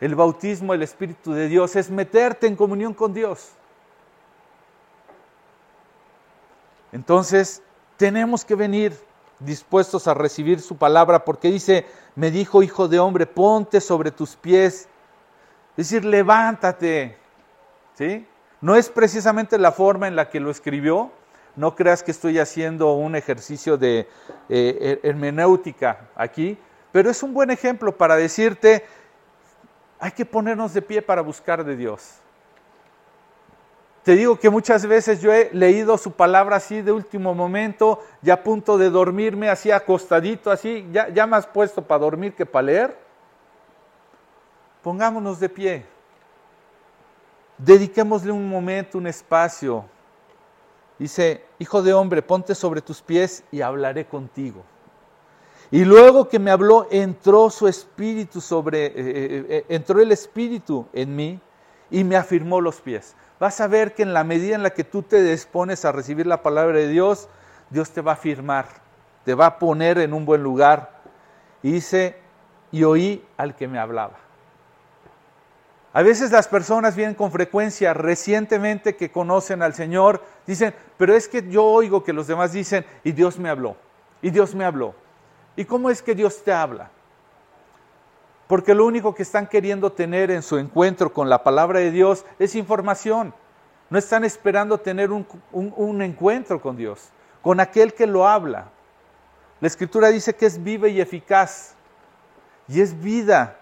[0.00, 3.50] El bautismo, el Espíritu de Dios, es meterte en comunión con Dios.
[6.94, 7.60] Entonces,
[7.96, 8.96] tenemos que venir
[9.40, 14.36] dispuestos a recibir su palabra, porque dice, me dijo, hijo de hombre, ponte sobre tus
[14.36, 14.88] pies.
[15.76, 17.18] Es decir, levántate.
[17.94, 18.24] ¿Sí?
[18.60, 21.10] No es precisamente la forma en la que lo escribió.
[21.56, 24.08] No creas que estoy haciendo un ejercicio de
[24.48, 26.56] eh, hermenéutica aquí,
[26.92, 28.84] pero es un buen ejemplo para decirte,
[29.98, 32.20] hay que ponernos de pie para buscar de Dios.
[34.04, 38.34] Te digo que muchas veces yo he leído su palabra así de último momento, ya
[38.34, 42.66] a punto de dormirme, así acostadito, así, ya, ya más puesto para dormir que para
[42.66, 42.98] leer.
[44.82, 45.86] Pongámonos de pie.
[47.56, 49.86] Dediquémosle un momento, un espacio.
[50.98, 54.64] Dice, hijo de hombre, ponte sobre tus pies y hablaré contigo.
[55.70, 60.86] Y luego que me habló, entró su espíritu sobre, eh, eh, eh, entró el espíritu
[60.92, 61.40] en mí
[61.90, 64.84] y me afirmó los pies vas a ver que en la medida en la que
[64.84, 67.28] tú te dispones a recibir la palabra de Dios,
[67.70, 68.66] Dios te va a afirmar,
[69.24, 71.00] te va a poner en un buen lugar.
[71.62, 72.16] Y dice,
[72.70, 74.24] y oí al que me hablaba.
[75.92, 81.28] A veces las personas vienen con frecuencia, recientemente que conocen al Señor, dicen, pero es
[81.28, 83.76] que yo oigo que los demás dicen, y Dios me habló,
[84.20, 84.96] y Dios me habló.
[85.54, 86.90] ¿Y cómo es que Dios te habla?
[88.46, 92.24] Porque lo único que están queriendo tener en su encuentro con la palabra de Dios
[92.38, 93.34] es información.
[93.90, 97.08] No están esperando tener un, encuentro con Dios,
[97.42, 98.70] con aquel que lo habla.
[99.60, 101.74] La escritura dice que es viva y eficaz.
[102.68, 103.58] Y es vida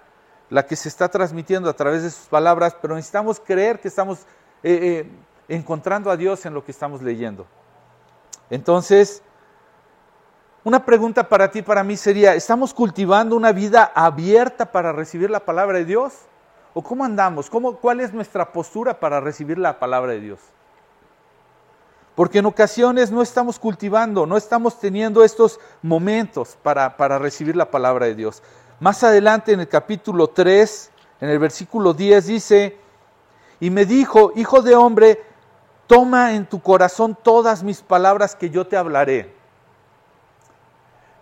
[0.48, 4.20] la que se está transmitiendo a través de sus palabras, pero necesitamos creer que estamos
[4.62, 5.10] eh, eh,
[5.48, 7.46] encontrando a Dios en lo que estamos leyendo.
[8.50, 9.22] Entonces,
[10.64, 15.40] una pregunta para ti, para mí sería, ¿estamos cultivando una vida abierta para recibir la
[15.40, 16.12] palabra de Dios?
[16.72, 17.51] ¿O cómo andamos?
[17.51, 20.38] ¿Cómo, ¿Cuál es nuestra postura para recibir la palabra de Dios?
[22.14, 27.70] Porque en ocasiones no estamos cultivando, no estamos teniendo estos momentos para, para recibir la
[27.70, 28.42] palabra de Dios.
[28.79, 30.90] Más adelante en el capítulo 3,
[31.22, 32.79] en el versículo 10 dice,
[33.59, 35.25] y me dijo, hijo de hombre,
[35.88, 39.41] toma en tu corazón todas mis palabras que yo te hablaré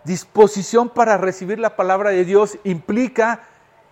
[0.03, 3.43] disposición para recibir la palabra de Dios implica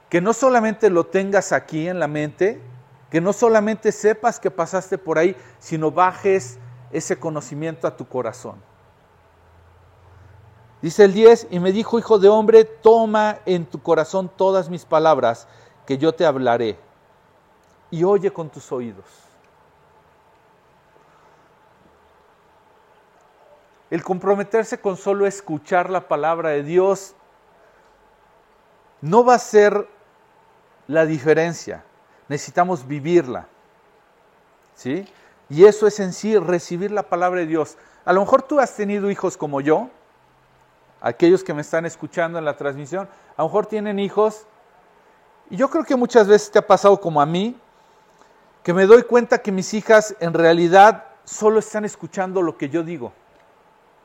[0.09, 2.61] que no solamente lo tengas aquí en la mente,
[3.09, 6.57] que no solamente sepas que pasaste por ahí, sino bajes
[6.91, 8.55] ese conocimiento a tu corazón.
[10.81, 14.85] Dice el 10, y me dijo, hijo de hombre, toma en tu corazón todas mis
[14.85, 15.47] palabras
[15.85, 16.77] que yo te hablaré,
[17.91, 19.28] y oye con tus oídos.
[23.89, 27.15] El comprometerse con solo escuchar la palabra de Dios
[29.01, 29.87] no va a ser
[30.87, 31.83] la diferencia.
[32.27, 33.47] Necesitamos vivirla.
[34.75, 35.07] ¿Sí?
[35.49, 37.77] Y eso es en sí recibir la palabra de Dios.
[38.05, 39.89] A lo mejor tú has tenido hijos como yo,
[41.01, 44.45] aquellos que me están escuchando en la transmisión, a lo mejor tienen hijos,
[45.49, 47.59] y yo creo que muchas veces te ha pasado como a mí,
[48.63, 52.83] que me doy cuenta que mis hijas en realidad solo están escuchando lo que yo
[52.83, 53.13] digo.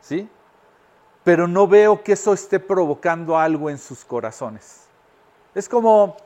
[0.04, 0.28] ¿Sí?
[1.24, 4.82] Pero no veo que eso esté provocando algo en sus corazones.
[5.54, 6.16] Es como,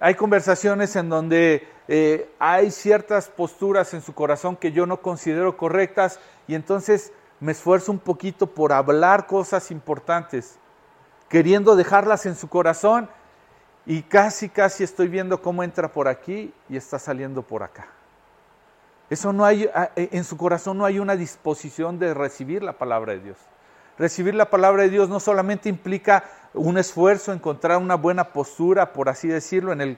[0.00, 5.56] hay conversaciones en donde eh, hay ciertas posturas en su corazón que yo no considero
[5.56, 10.56] correctas y entonces me esfuerzo un poquito por hablar cosas importantes,
[11.28, 13.08] queriendo dejarlas en su corazón
[13.84, 17.88] y casi, casi estoy viendo cómo entra por aquí y está saliendo por acá.
[19.10, 22.74] Eso no hay, ah, eh, en su corazón no hay una disposición de recibir la
[22.74, 23.38] palabra de Dios.
[23.98, 29.08] Recibir la palabra de Dios no solamente implica un esfuerzo, encontrar una buena postura, por
[29.08, 29.90] así decirlo, en, el,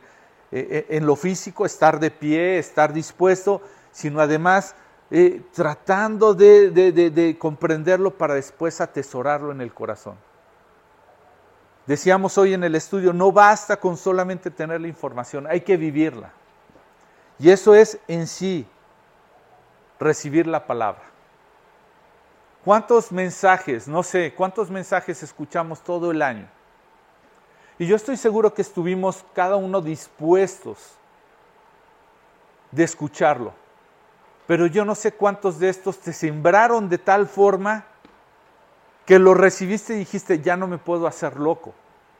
[0.52, 4.74] eh, eh, en lo físico, estar de pie, estar dispuesto, sino además
[5.52, 10.14] tratando de, de comprenderlo para después atesorarlo en el corazón.
[11.84, 16.30] Decíamos hoy en el estudio, no basta con solamente tener la información, hay que vivirla.
[17.40, 18.64] Y eso es en sí
[20.00, 21.02] recibir la palabra.
[22.64, 26.48] ¿Cuántos mensajes, no sé, cuántos mensajes escuchamos todo el año?
[27.78, 30.94] Y yo estoy seguro que estuvimos cada uno dispuestos
[32.70, 33.54] de escucharlo.
[34.46, 37.86] Pero yo no sé cuántos de estos te sembraron de tal forma
[39.06, 41.72] que lo recibiste y dijiste, ya no me puedo hacer loco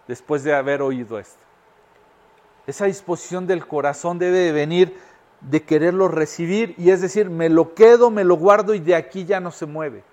[0.09, 1.43] después de haber oído esto.
[2.67, 4.99] Esa disposición del corazón debe de venir
[5.41, 9.25] de quererlo recibir y es decir, me lo quedo, me lo guardo y de aquí
[9.25, 10.05] ya no se mueve.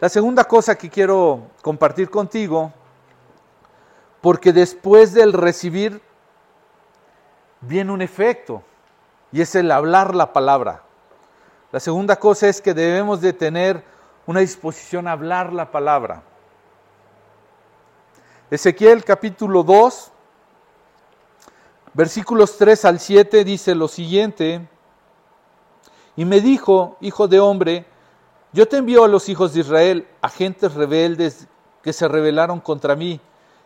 [0.00, 2.72] La segunda cosa que quiero compartir contigo,
[4.20, 6.00] porque después del recibir
[7.60, 8.62] viene un efecto
[9.32, 10.82] y es el hablar la palabra.
[11.72, 13.82] La segunda cosa es que debemos de tener
[14.26, 16.22] una disposición a hablar la palabra.
[18.50, 20.12] Ezequiel capítulo 2,
[21.94, 24.68] versículos 3 al 7 dice lo siguiente,
[26.16, 27.86] y me dijo, hijo de hombre,
[28.52, 31.46] yo te envío a los hijos de Israel, agentes rebeldes
[31.82, 33.20] que se rebelaron contra mí.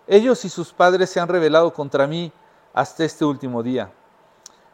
[0.06, 2.32] Ellos y sus padres se han rebelado contra mí
[2.74, 3.90] hasta este último día.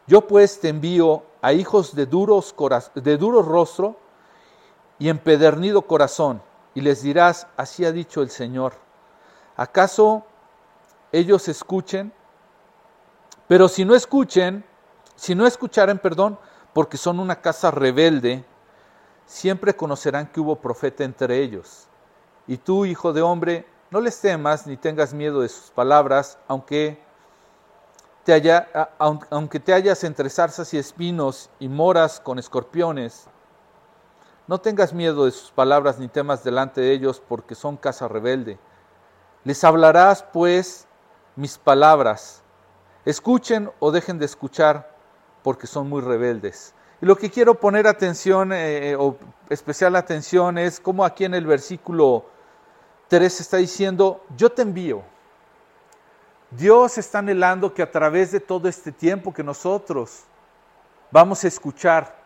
[0.07, 2.55] Yo pues te envío a hijos de, duros
[2.95, 3.97] de duro rostro
[4.97, 6.41] y empedernido corazón,
[6.75, 8.73] y les dirás, así ha dicho el Señor.
[9.55, 10.25] ¿Acaso
[11.11, 12.11] ellos escuchen?
[13.49, 14.63] Pero si no escuchen,
[15.15, 16.37] si no escucharen, perdón,
[16.71, 18.45] porque son una casa rebelde,
[19.25, 21.87] siempre conocerán que hubo profeta entre ellos.
[22.45, 27.01] Y tú, hijo de hombre, no les temas ni tengas miedo de sus palabras, aunque
[28.23, 28.67] te, haya,
[28.99, 33.25] aunque te hallas entre zarzas y espinos y moras con escorpiones.
[34.45, 38.59] No tengas miedo de sus palabras ni temas delante de ellos, porque son casa rebelde.
[39.43, 40.87] Les hablarás, pues,
[41.35, 42.43] mis palabras.
[43.05, 44.95] Escuchen o dejen de escuchar,
[45.43, 46.73] porque son muy rebeldes.
[47.01, 49.17] Y lo que quiero poner atención eh, o
[49.49, 52.25] especial atención es como aquí en el versículo
[53.07, 55.01] 3 está diciendo, yo te envío.
[56.51, 60.23] Dios está anhelando que a través de todo este tiempo que nosotros
[61.11, 62.19] vamos a escuchar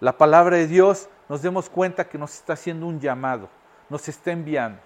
[0.00, 3.48] la palabra de Dios, nos demos cuenta que nos está haciendo un llamado,
[3.88, 4.80] nos está enviando.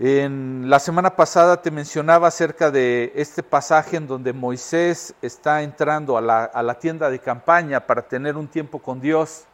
[0.00, 6.16] En la semana pasada te mencionaba acerca de este pasaje en donde Moisés está entrando
[6.16, 9.44] a la, tienda de campaña para tener un tiempo con Dios.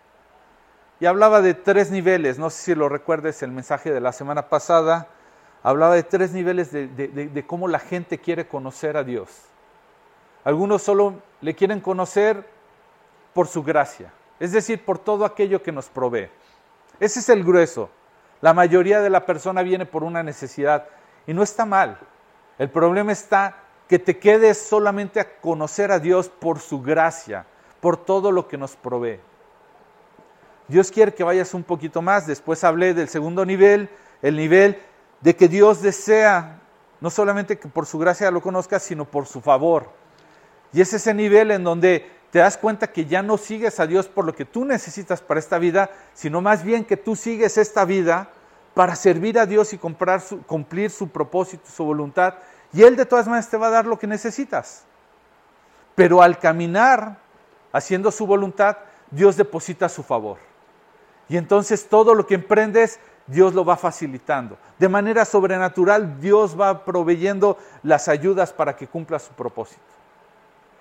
[0.99, 4.49] Y hablaba de tres niveles, no sé si lo recuerdes el mensaje de la semana
[4.49, 5.09] pasada,
[5.63, 9.29] hablaba de tres niveles de, de cómo la gente quiere conocer a Dios.
[10.45, 12.47] Algunos solo le quieren conocer
[13.35, 16.31] por su gracia, es decir, por todo aquello que nos provee.
[16.99, 17.91] Ese es el grueso.
[18.41, 20.87] La mayoría de la persona viene por una necesidad
[21.27, 21.99] y no está mal.
[22.59, 23.57] El problema está
[23.89, 27.47] que te quedes solamente a conocer a Dios por su gracia,
[27.81, 29.21] por todo lo que nos provee.
[30.69, 32.27] Dios quiere que vayas un poquito más.
[32.27, 33.91] Después hablé del segundo nivel,
[34.23, 34.79] el nivel
[35.21, 36.61] de que Dios desea
[37.01, 39.91] no solamente que por su gracia lo conozcas, sino por su favor.
[40.73, 44.07] Y es ese nivel en donde te das cuenta que ya no sigues a Dios
[44.07, 47.85] por lo que tú necesitas para esta vida, sino más bien que tú sigues esta
[47.85, 48.31] vida
[48.75, 52.35] para servir a Dios y cumplir su propósito, su voluntad.
[52.73, 54.85] Y Él de todas maneras te va a dar lo que necesitas.
[55.97, 57.19] Pero al caminar
[57.73, 58.77] haciendo su voluntad,
[59.11, 60.39] Dios deposita su favor.
[61.29, 64.57] Y entonces todo lo que emprendes, Dios lo va facilitando.
[64.79, 69.81] De manera sobrenatural, Dios va proveyendo las ayudas para que cumpla su propósito.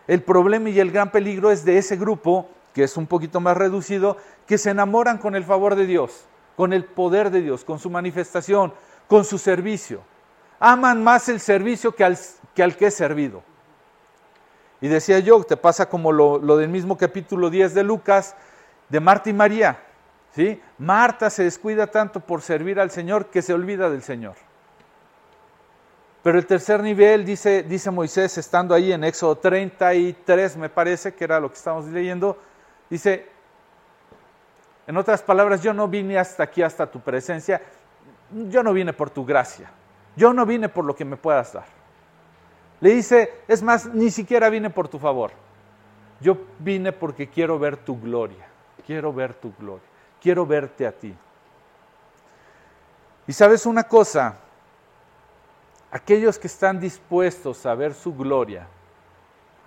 [0.10, 3.56] El problema y el gran peligro es de ese grupo, que es un poquito más
[3.56, 4.18] reducido,
[4.48, 6.26] que se enamoran con el favor de Dios,
[6.58, 8.74] con el poder de Dios, con su manifestación,
[9.08, 10.02] con su servicio.
[10.60, 12.18] Aman más el servicio que al
[12.56, 13.44] que, es servido.
[14.82, 18.36] Y decía yo, te pasa como lo, lo, del mismo capítulo 10 de Lucas,
[18.90, 19.78] de Marta y María.
[20.34, 20.60] ¿sí?
[20.80, 24.49] Marta se descuida tanto por servir al Señor que se olvida del Señor.
[26.22, 31.24] Pero el tercer nivel, dice, dice Moisés, estando ahí en Éxodo 33, me parece que
[31.24, 32.38] era lo que estamos leyendo,
[32.90, 33.30] dice,
[34.86, 37.62] en otras palabras, yo no vine hasta aquí, hasta tu presencia,
[38.50, 39.72] yo no vine por tu gracia,
[40.16, 41.68] yo no vine por lo que me puedas dar.
[42.82, 45.32] Le dice, es más, ni siquiera vine por tu favor,
[46.20, 48.46] yo vine porque quiero ver tu gloria,
[48.86, 49.88] quiero ver tu gloria,
[50.22, 51.16] quiero verte a ti.
[53.26, 54.38] Y sabes una cosa,
[55.92, 58.68] aquellos que están dispuestos a ver su gloria,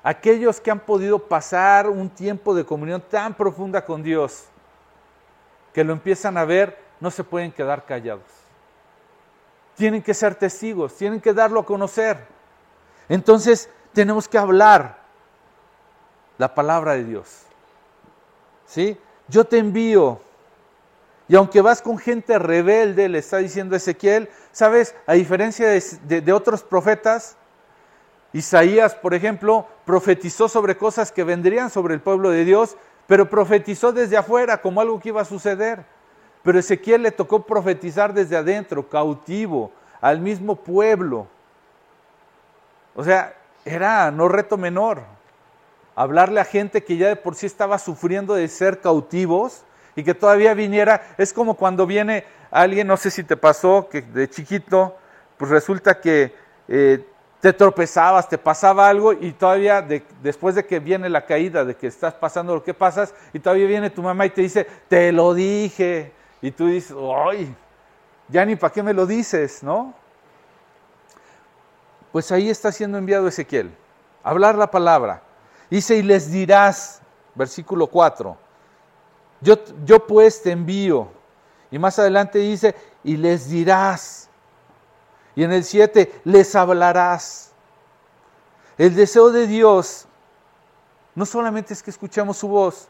[0.02, 4.46] aquellos que han podido pasar un tiempo de comunión tan profunda con Dios,
[5.72, 8.26] que lo empiezan a ver, no se pueden quedar callados.
[9.74, 12.26] Tienen que ser testigos, tienen que darlo a conocer.
[13.08, 14.98] Entonces tenemos que hablar
[16.38, 17.42] la palabra de Dios.
[18.66, 18.98] ¿Sí?
[19.28, 20.20] Yo te envío
[21.28, 24.94] y aunque vas con gente rebelde, le está diciendo Ezequiel, ¿sabes?
[25.06, 27.36] A diferencia de, otros profetas,
[28.32, 33.92] Isaías, por ejemplo, profetizó sobre cosas que vendrían sobre el pueblo de Dios, pero profetizó
[33.92, 35.84] desde afuera como algo que iba a suceder.
[36.42, 39.70] Pero Ezequiel le tocó profetizar desde adentro, cautivo,
[40.00, 41.28] al mismo pueblo.
[42.96, 45.02] O sea, era no reto menor.
[45.94, 49.62] Hablarle a gente que ya de por sí estaba sufriendo de ser cautivos
[49.94, 51.14] y que todavía viniera.
[51.18, 54.96] Es como cuando viene alguien, no sé si te pasó, que de chiquito,
[55.36, 56.34] pues resulta que
[56.68, 57.04] eh,
[57.40, 59.82] te tropezabas, te pasaba algo y todavía
[60.22, 63.66] después de que viene la caída, de que estás pasando lo que pasas, y todavía
[63.66, 66.12] viene tu mamá y te dice, te lo dije.
[66.40, 66.96] Y tú dices,
[67.28, 67.54] ay,
[68.28, 69.92] ya ni para qué me lo dices, ¿no?
[72.12, 73.74] Pues ahí está siendo enviado Ezequiel,
[74.22, 75.22] hablar la palabra.
[75.68, 77.00] Dice, y les dirás,
[77.34, 78.36] versículo 4,
[79.42, 81.08] yo, yo pues te envío.
[81.70, 84.28] Y más adelante dice, y les dirás.
[85.34, 87.52] Y en el 7, les hablarás.
[88.78, 90.06] El deseo de Dios
[91.14, 92.88] no solamente es que escuchemos su voz,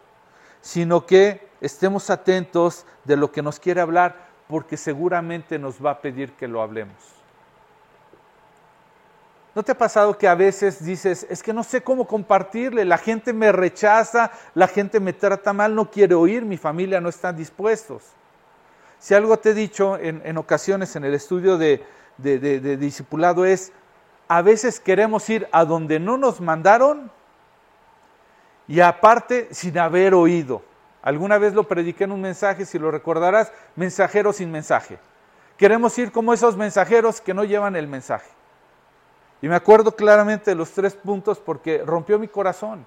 [0.61, 6.01] sino que estemos atentos de lo que nos quiere hablar, porque seguramente nos va a
[6.01, 7.22] pedir que lo hablemos.
[9.55, 12.97] ¿No te ha pasado que a veces dices, es que no sé cómo compartirle, la
[12.97, 17.33] gente me rechaza, la gente me trata mal, no quiere oír, mi familia no está
[17.33, 18.03] dispuestos?
[18.99, 21.85] Si algo te he dicho en ocasiones en el estudio de,
[22.19, 23.73] de, discipulado es,
[24.29, 27.11] a veces queremos ir a donde no nos mandaron
[28.69, 30.63] y aparte sin haber oído.
[31.03, 34.99] Alguna vez lo prediqué en un mensaje, si lo recordarás, mensajero sin mensaje.
[35.57, 38.31] Queremos ir como esos mensajeros que no llevan el mensaje.
[39.43, 42.87] Y me acuerdo claramente de los tres puntos porque rompió mi corazón.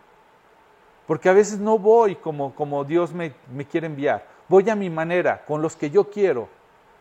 [1.06, 4.26] Porque a veces no voy como, como Dios me, me quiere enviar.
[4.48, 6.48] Voy a mi manera, con los que yo quiero,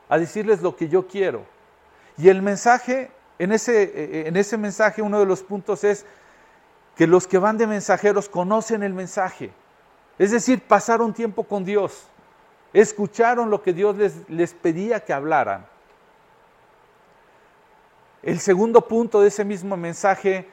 [0.08, 1.46] a decirles lo que yo quiero.
[2.18, 6.04] Y el mensaje, en ese, eh, en ese mensaje uno de los puntos es
[6.96, 9.52] que los que van de mensajeros conocen el mensaje.
[10.18, 12.08] Es decir, pasaron tiempo con Dios,
[12.72, 15.66] escucharon lo que Dios les, les pedía que hablaran.
[18.24, 20.48] El segundo punto de ese mismo mensaje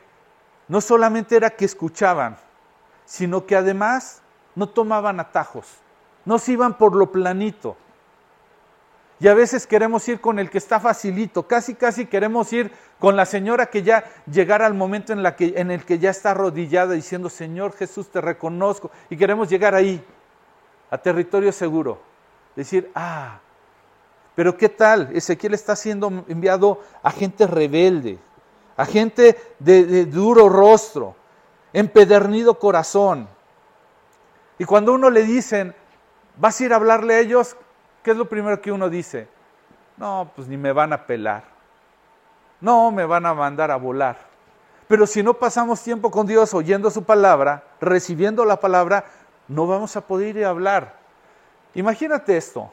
[0.67, 2.35] no solamente era que escuchaban,
[3.05, 4.21] sino que además
[4.55, 5.67] no tomaban atajos,
[6.25, 7.77] no se iban por lo planito.
[9.21, 13.15] Y a veces queremos ir con el que está facilito, casi casi queremos ir con
[13.15, 17.29] la señora que ya llegara al momento en, en el que ya está arrodillada diciendo,
[17.29, 18.91] Señor Jesús, te reconozco.
[19.09, 20.03] Y queremos llegar ahí,
[20.89, 22.01] a territorio seguro.
[22.53, 23.39] Decir, ah,
[24.35, 25.09] pero ¿qué tal?
[25.15, 28.17] Ezequiel está siendo enviado a gente rebelde,
[28.77, 31.15] a gente de, duro rostro,
[31.73, 33.27] empedernido corazón.
[34.57, 35.75] Y cuando uno le dicen,
[36.37, 37.57] vas a ir a hablarle a ellos,
[38.03, 39.27] ¿qué es lo primero que uno dice?
[39.97, 41.43] No, pues ni me van a pelar.
[42.61, 44.17] No, me van a mandar a volar.
[44.87, 49.05] Pero si no pasamos tiempo con Dios oyendo su palabra, recibiendo la palabra,
[49.47, 50.97] no vamos a poder ir a hablar.
[51.73, 52.71] Imagínate esto.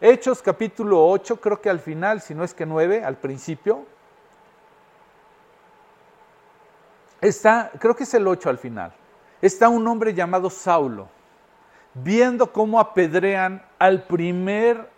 [0.00, 3.86] Hechos capítulo 8, creo que al final, si no es que 9, al principio.
[7.20, 8.92] Está, creo que es el 8 al final.
[9.40, 11.08] Está un hombre llamado Saulo
[11.94, 14.90] viendo cómo apedrean al primer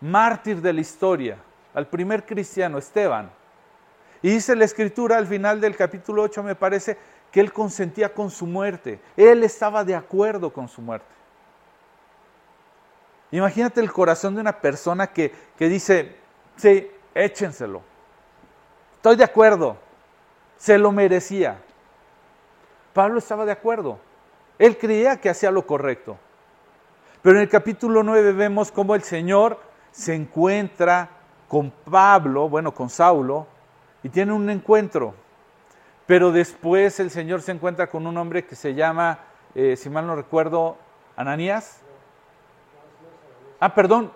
[0.00, 1.38] mártir de la historia,
[1.74, 3.30] al primer cristiano, Esteban.
[4.20, 6.98] Y dice la escritura al final del capítulo 8, me parece,
[7.32, 9.00] que él consentía con su muerte.
[9.16, 11.06] Él estaba de acuerdo con su muerte.
[13.30, 16.16] Imagínate el corazón de una persona que, que dice,
[16.56, 17.82] sí, échenselo.
[18.96, 19.76] Estoy de acuerdo.
[20.56, 21.60] Se lo merecía.
[22.92, 23.98] Pablo estaba de acuerdo.
[24.58, 26.18] Él creía que hacía lo correcto.
[27.22, 29.60] Pero en el capítulo 9 vemos cómo el Señor
[29.90, 31.08] se encuentra
[31.48, 33.46] con Pablo, bueno, con Saulo,
[34.02, 35.14] y tiene un encuentro.
[36.06, 39.20] Pero después el Señor se encuentra con un hombre que se llama,
[39.54, 40.76] eh, si mal no recuerdo,
[41.16, 41.82] Ananías.
[43.60, 44.12] Ah, perdón.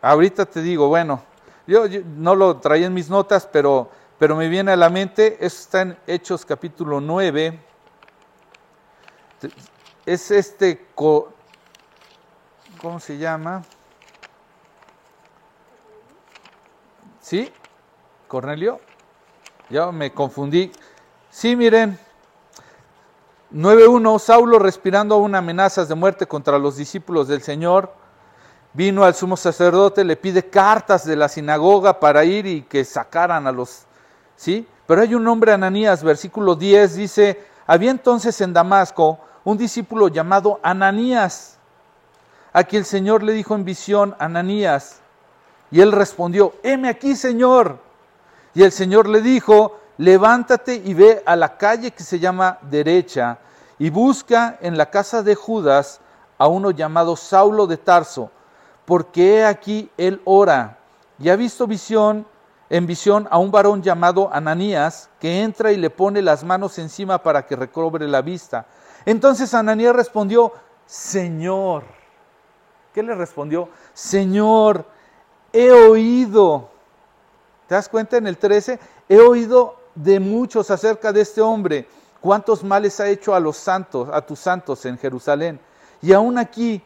[0.00, 1.22] Ahorita te digo, bueno,
[1.66, 1.84] yo,
[2.16, 5.82] no lo traía en mis notas, pero, pero me viene a la mente, eso está
[5.82, 7.68] en Hechos capítulo 9
[10.06, 11.30] es este, ¿cómo
[12.98, 13.62] se llama?
[17.20, 17.52] ¿Sí?
[18.26, 18.80] Cornelio.
[19.68, 20.72] Ya me confundí.
[21.30, 21.98] Sí, miren.
[23.52, 24.18] 9.1.
[24.18, 27.92] Saulo respirando aún amenazas de muerte contra los discípulos del Señor.
[28.78, 33.48] Vino al sumo sacerdote, le pide cartas de la sinagoga para ir y que sacaran
[33.48, 33.86] a los...
[34.36, 34.68] ¿Sí?
[34.86, 40.60] Pero hay un hombre, Ananías, versículo 10, dice, había entonces en Damasco un discípulo llamado
[40.62, 41.58] Ananías,
[42.52, 45.00] a quien el Señor le dijo en visión, Ananías,
[45.72, 47.80] y él respondió, heme aquí, Señor.
[48.54, 53.38] Y el Señor le dijo, levántate y ve a la calle que se llama derecha,
[53.76, 56.00] y busca en la casa de Judas
[56.38, 58.30] a uno llamado Saulo de Tarso,
[58.88, 60.78] porque he aquí él ora
[61.18, 62.26] y ha visto visión
[62.70, 67.22] en visión a un varón llamado Ananías que entra y le pone las manos encima
[67.22, 68.64] para que recobre la vista.
[69.04, 70.54] Entonces Ananías respondió,
[70.86, 71.84] Señor,
[72.94, 73.68] ¿qué le respondió?
[73.92, 74.86] Señor,
[75.52, 76.70] he oído,
[77.66, 78.80] ¿te das cuenta en el 13?
[79.06, 81.86] He oído de muchos acerca de este hombre,
[82.22, 85.60] cuántos males ha hecho a los santos, a tus santos en Jerusalén.
[86.00, 86.82] Y aún aquí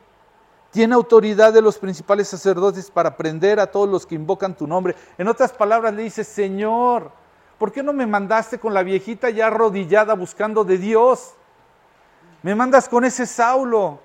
[0.72, 4.96] tiene autoridad de los principales sacerdotes para prender a todos los que invocan tu nombre.
[5.18, 7.12] En otras palabras le dice, Señor,
[7.58, 11.34] ¿por qué no me mandaste con la viejita ya arrodillada buscando de Dios?
[12.42, 14.00] Me mandas con ese Saulo,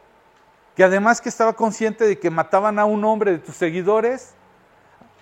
[0.75, 4.33] que además que estaba consciente de que mataban a un hombre de tus seguidores,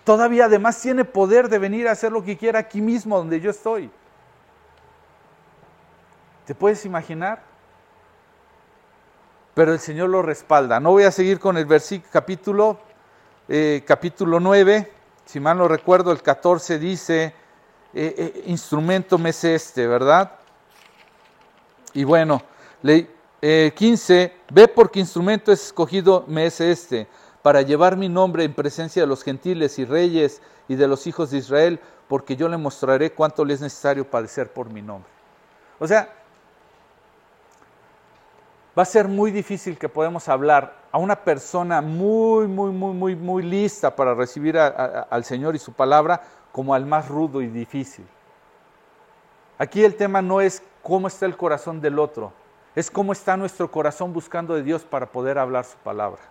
[0.04, 3.52] todavía además tiene poder de venir a hacer lo que quiera aquí mismo donde yo
[3.52, 3.92] estoy.
[6.48, 7.55] ¿Te puedes imaginar?
[9.56, 10.80] Pero el Señor lo respalda.
[10.80, 12.80] No voy a seguir con el versículo capítulo,
[13.48, 14.92] eh, capítulo 9,
[15.26, 17.34] si mal no recuerdo, el 14 dice,
[17.94, 20.34] eh, eh, instrumento me es este, ¿verdad?
[21.94, 22.44] Y bueno,
[22.84, 27.08] le, 15, ve porque instrumento es escogido me es este,
[27.42, 31.32] para llevar mi nombre en presencia de los gentiles y reyes y de los hijos
[31.32, 35.10] de Israel, porque yo le mostraré cuánto le es necesario padecer por mi nombre.
[35.80, 36.10] O sea,
[38.78, 43.16] va a ser muy difícil que podamos hablar a una persona muy, muy, muy, muy,
[43.16, 46.22] muy lista para recibir al Señor y su palabra
[46.52, 48.06] como al más rudo y difícil.
[49.58, 52.34] Aquí el tema no es cómo está el corazón del otro,
[52.76, 56.22] es cómo está nuestro corazón buscando de Dios para poder hablar su palabra.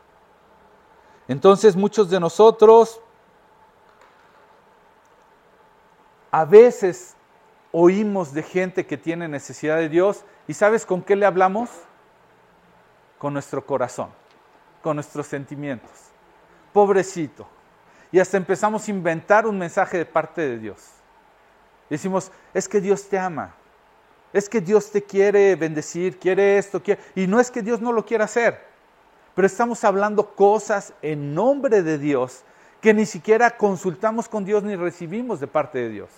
[1.26, 3.00] Entonces muchos de nosotros
[6.30, 7.16] a veces
[7.72, 11.70] oímos de gente que tiene necesidad de Dios y ¿sabes con qué le hablamos?
[13.24, 14.10] Con nuestro corazón,
[14.82, 15.90] con nuestros sentimientos.
[16.74, 17.46] Pobrecito.
[18.12, 20.90] Y hasta empezamos a inventar un mensaje de parte de Dios.
[21.88, 23.54] Decimos, es que Dios te ama,
[24.30, 27.00] es que Dios te quiere bendecir, quiere esto, quiere...
[27.14, 28.60] Y no es que Dios no lo quiera hacer,
[29.34, 32.42] pero estamos hablando cosas en nombre de Dios
[32.82, 36.10] que ni siquiera consultamos con Dios ni recibimos de parte de Dios.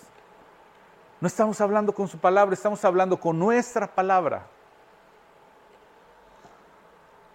[1.21, 4.56] No estamos hablando con su palabra, estamos hablando con nuestra palabra.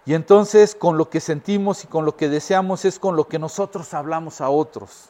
[0.05, 3.39] Y entonces con lo que sentimos y con lo que deseamos es con lo que
[3.39, 5.09] nosotros hablamos a otros.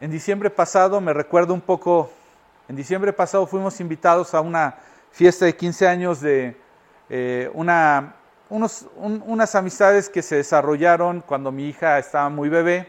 [0.00, 2.10] En diciembre pasado, me recuerdo un poco,
[2.68, 4.76] en diciembre pasado fuimos invitados a una
[5.10, 6.56] fiesta de 15 años de
[7.08, 8.14] eh, una,
[8.48, 12.88] unas amistades que se desarrollaron cuando mi hija estaba muy bebé.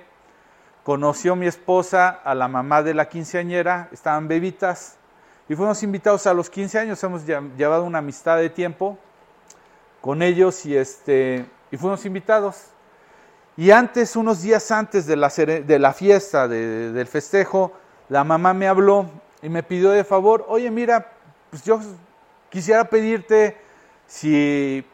[0.84, 4.98] Conoció mi esposa a la mamá de la quinceañera, estaban bebitas
[5.52, 8.98] y fuimos invitados a los 15 años, hemos llevado una amistad de tiempo
[10.00, 12.68] con ellos y, este, y fuimos invitados.
[13.58, 17.74] Y antes, unos días antes de la, de la fiesta, del festejo,
[18.08, 21.12] la mamá me habló y me pidió de favor, oye, mira,
[21.50, 21.82] pues yo
[22.50, 23.58] quisiera pedirte
[24.08, 24.86] si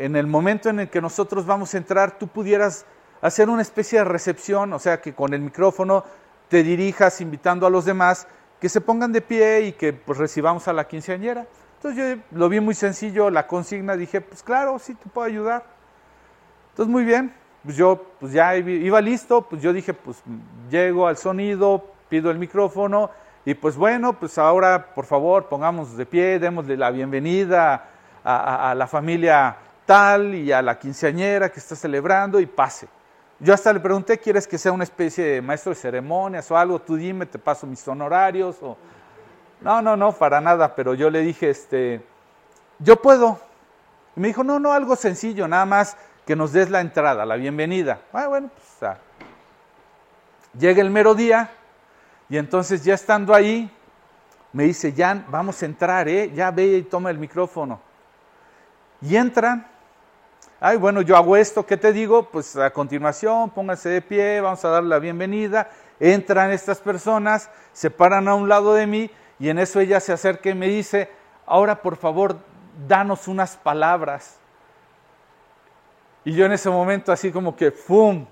[0.00, 2.86] en el momento en el que nosotros vamos a entrar, tú pudieras
[3.22, 6.04] hacer una especie de recepción, o sea, que con el micrófono
[6.48, 8.26] te dirijas invitando a los demás
[8.60, 11.46] que se pongan de pie y que pues, recibamos a la quinceañera.
[11.76, 15.64] Entonces yo lo vi muy sencillo, la consigna, dije, pues claro, sí, te puedo ayudar.
[16.70, 20.22] Entonces muy bien, pues yo pues ya iba listo, pues yo dije, pues
[20.70, 23.10] llego al sonido, pido el micrófono
[23.44, 27.90] y pues bueno, pues ahora por favor pongamos de pie, démosle la bienvenida
[28.24, 32.88] a, a la familia tal y a la quinceañera que está celebrando y pase.
[33.44, 36.78] Yo hasta le pregunté, ¿quieres que sea una especie de maestro de ceremonias o algo?
[36.78, 38.74] Tú dime, te paso mis honorarios o...
[39.60, 42.02] No, no, no, para nada, pero yo le dije, este,
[42.78, 43.38] yo puedo.
[44.16, 47.36] Y me dijo, no, no, algo sencillo, nada más que nos des la entrada, la
[47.36, 48.00] bienvenida.
[48.14, 48.96] Ah, bueno, pues ah.
[50.58, 51.50] llega el mero día
[52.30, 53.70] y entonces ya estando ahí,
[54.54, 56.32] me dice, Jan, vamos a entrar, ¿eh?
[56.34, 57.78] Ya ve y toma el micrófono.
[59.02, 59.66] Y entran
[60.60, 62.30] ay, bueno, yo hago esto, ¿qué te digo?
[62.30, 65.70] Pues a continuación, pónganse de pie, vamos a darle la bienvenida.
[66.00, 70.12] Entran estas personas, se paran a un lado de mí y en eso ella se
[70.12, 71.10] acerca y me dice,
[71.46, 72.36] ahora por favor,
[72.88, 74.38] danos unas palabras.
[76.24, 78.26] Y yo en ese momento así como que, ¡fum!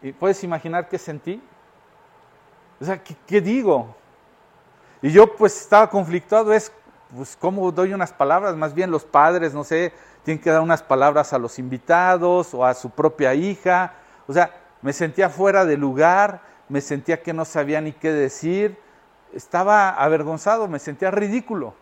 [0.00, 1.42] ¿Y puedes imaginar qué sentí?
[2.80, 3.94] O sea, ¿qué, qué digo?
[5.02, 6.72] Y yo pues estaba conflictuado, es,
[7.14, 8.56] pues, ¿cómo doy unas palabras?
[8.56, 9.92] Más bien los padres, no sé,
[10.24, 13.94] tiene que dar unas palabras a los invitados o a su propia hija.
[14.26, 14.50] O sea,
[14.82, 18.78] me sentía fuera de lugar, me sentía que no sabía ni qué decir,
[19.32, 21.74] estaba avergonzado, me sentía ridículo.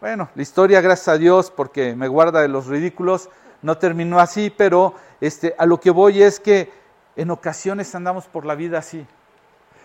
[0.00, 3.30] Bueno, la historia, gracias a Dios, porque me guarda de los ridículos,
[3.62, 6.70] no terminó así, pero este, a lo que voy es que
[7.16, 9.06] en ocasiones andamos por la vida así.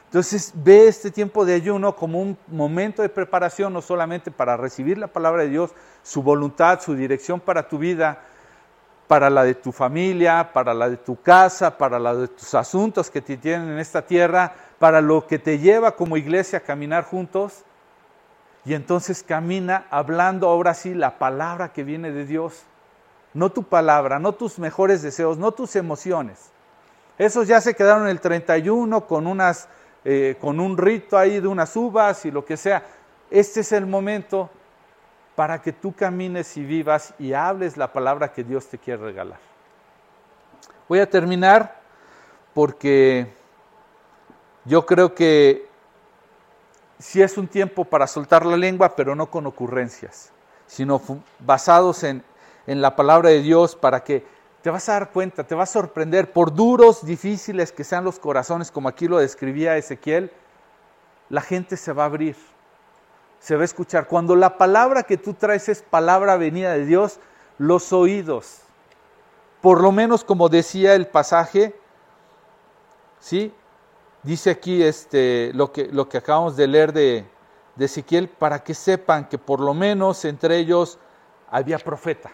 [0.09, 4.97] Entonces ve este tiempo de ayuno como un momento de preparación, no solamente para recibir
[4.97, 5.69] la palabra de Dios,
[6.01, 8.17] su voluntad, su dirección para tu vida,
[9.07, 13.11] para la de tu familia, para la de tu casa, para la de tus asuntos
[13.11, 17.03] que te tienen en esta tierra, para lo que te lleva como iglesia a caminar
[17.03, 17.63] juntos.
[18.65, 22.63] Y entonces camina hablando ahora sí la palabra que viene de Dios,
[23.35, 26.49] no tu palabra, no tus mejores deseos, no tus emociones.
[27.19, 29.69] Esos ya se quedaron el 31 con unas
[30.05, 32.83] eh, con un rito ahí de unas uvas y lo que sea.
[33.29, 34.49] Este es el momento
[35.35, 39.39] para que tú camines y vivas y hables la palabra que Dios te quiere regalar.
[40.87, 41.79] Voy a terminar
[42.53, 43.31] porque
[44.65, 45.67] yo creo que
[46.97, 50.31] sí es un tiempo para soltar la lengua, pero no con ocurrencias,
[50.67, 51.01] sino
[51.39, 52.23] basados en,
[52.67, 54.25] en la palabra de Dios para que
[54.61, 58.19] te vas a dar cuenta, te va a sorprender, por duros, difíciles que sean los
[58.19, 60.31] corazones, como aquí lo describía Ezequiel,
[61.29, 62.35] la gente se va a abrir,
[63.39, 64.07] se va a escuchar.
[64.07, 67.19] Cuando la palabra que tú traes es palabra venida de Dios,
[67.57, 68.61] los oídos,
[69.61, 71.75] por lo menos como decía el pasaje,
[73.19, 73.53] ¿sí?
[74.23, 77.25] Dice aquí este, lo, que, lo que acabamos de leer de,
[77.75, 80.99] de Ezequiel, para que sepan que por lo menos entre ellos
[81.49, 82.29] había profeta,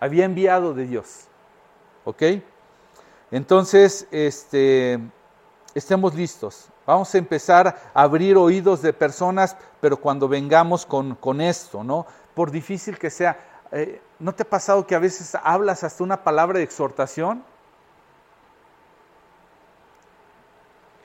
[0.00, 1.28] había enviado de Dios.
[2.04, 2.22] ¿Ok?
[3.30, 5.00] Entonces, este,
[5.74, 6.68] estemos listos.
[6.86, 12.06] Vamos a empezar a abrir oídos de personas, pero cuando vengamos con, con esto, ¿no?
[12.34, 13.38] Por difícil que sea,
[13.72, 17.42] eh, ¿no te ha pasado que a veces hablas hasta una palabra de exhortación?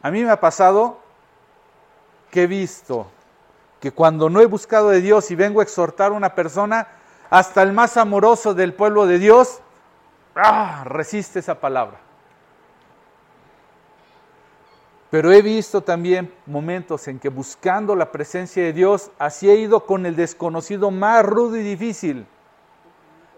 [0.02, 1.00] A mí me ha pasado
[2.30, 3.08] que he visto
[3.80, 6.88] que cuando no he buscado de Dios y vengo a exhortar a una persona,
[7.30, 9.62] hasta el más amoroso del pueblo de Dios
[10.36, 10.84] ¡ah!
[10.86, 12.00] resiste esa palabra.
[15.10, 19.86] Pero he visto también momentos en que buscando la presencia de Dios, así he ido
[19.86, 22.28] con el desconocido más rudo y difícil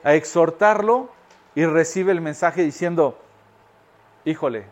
[0.03, 1.09] a exhortarlo
[1.55, 3.17] y recibe el mensaje diciendo,
[4.25, 4.65] híjole,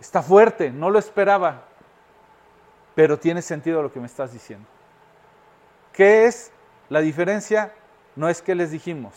[0.00, 1.64] está fuerte, no lo esperaba,
[2.94, 4.68] pero tiene sentido lo que me estás diciendo.
[5.92, 6.52] ¿Qué es
[6.88, 7.72] la diferencia?
[8.14, 9.14] No es que les dijimos,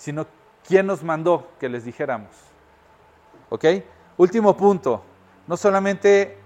[0.00, 0.26] sino
[0.66, 2.30] quién nos mandó que les dijéramos.
[3.50, 3.66] ¿Ok?
[4.16, 5.02] Último punto,
[5.46, 6.38] no solamente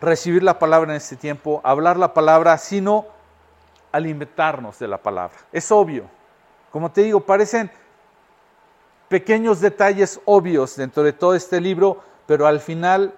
[0.00, 3.06] recibir la palabra en este tiempo, hablar la palabra, sino
[3.92, 5.36] alimentarnos de la palabra.
[5.52, 6.06] Es obvio.
[6.72, 7.70] Como te digo, parecen
[9.08, 13.14] pequeños detalles obvios dentro de todo este libro, pero al final,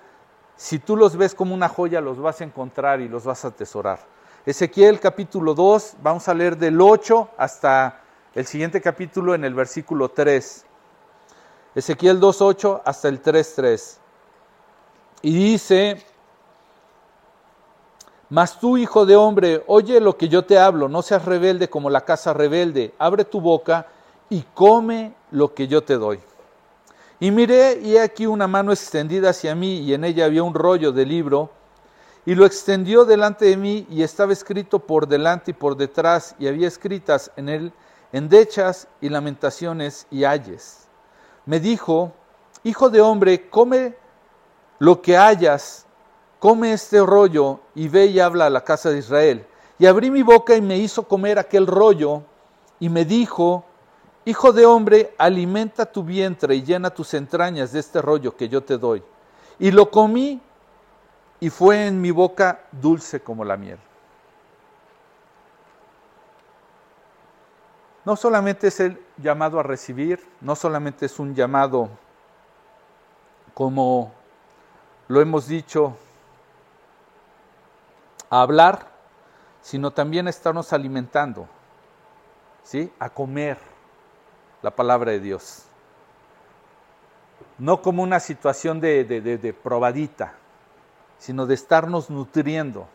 [0.56, 3.48] si tú los ves como una joya, los vas a encontrar y los vas a
[3.48, 4.00] atesorar.
[4.44, 8.02] Ezequiel capítulo 2, vamos a leer del 8 hasta
[8.38, 10.64] el siguiente capítulo en el versículo 3.
[11.74, 13.96] Ezequiel 2.8 hasta el 3.3.
[15.22, 16.06] Y dice,
[18.28, 21.90] mas tú, hijo de hombre, oye lo que yo te hablo, no seas rebelde como
[21.90, 23.88] la casa rebelde, abre tu boca
[24.30, 26.20] y come lo que yo te doy.
[27.18, 30.92] Y miré, y aquí una mano extendida hacia mí, y en ella había un rollo
[30.92, 31.50] de libro,
[32.24, 36.46] y lo extendió delante de mí, y estaba escrito por delante y por detrás, y
[36.46, 37.72] había escritas en él
[38.12, 40.88] endechas y lamentaciones y ayes.
[41.46, 42.12] Me dijo,
[42.64, 43.96] Hijo de hombre, come
[44.78, 45.86] lo que hayas,
[46.38, 49.46] come este rollo y ve y habla a la casa de Israel.
[49.78, 52.22] Y abrí mi boca y me hizo comer aquel rollo
[52.80, 53.64] y me dijo,
[54.24, 58.62] Hijo de hombre, alimenta tu vientre y llena tus entrañas de este rollo que yo
[58.62, 59.02] te doy.
[59.58, 60.40] Y lo comí
[61.40, 63.78] y fue en mi boca dulce como la miel.
[68.08, 71.90] No solamente es el llamado a recibir, no solamente es un llamado
[73.52, 74.14] como
[75.08, 75.94] lo hemos dicho,
[78.30, 78.88] a hablar,
[79.60, 81.46] sino también a estarnos alimentando,
[82.62, 82.90] ¿sí?
[82.98, 83.58] A comer
[84.62, 85.64] la palabra de Dios.
[87.58, 90.32] No como una situación de, de probadita,
[91.18, 92.88] sino de estarnos nutriendo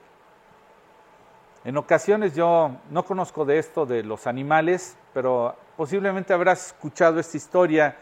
[1.65, 7.37] en ocasiones yo no conozco de esto de los animales, pero posiblemente habrás escuchado esta
[7.37, 7.97] historia.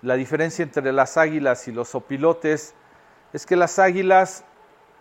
[0.00, 2.74] La diferencia entre las águilas y los opilotes
[3.34, 4.44] es que las águilas,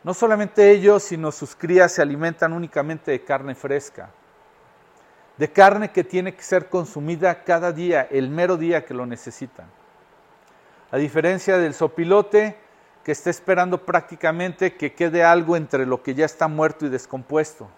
[0.03, 4.09] no solamente ellos, sino sus crías se alimentan únicamente de carne fresca,
[5.38, 9.68] de carne que tiene que ser consumida cada día, el mero día que lo necesitan.
[10.91, 12.57] A diferencia del sopilote,
[13.05, 17.70] que está esperando prácticamente que quede algo entre lo que ya está muerto y descompuesto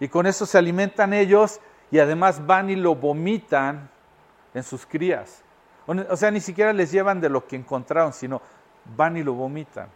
[0.00, 3.88] Y con eso se alimentan ellos y además van y lo vomitan
[4.54, 5.42] en sus crías.
[5.86, 8.42] O sea, ni siquiera les llevan de lo que encontraron, sino
[8.96, 9.88] van y lo vomitan.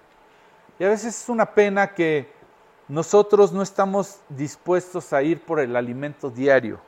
[0.79, 2.33] Y a veces es una pena que
[2.89, 6.81] nosotros no estamos dispuestos a ir por el alimento diario,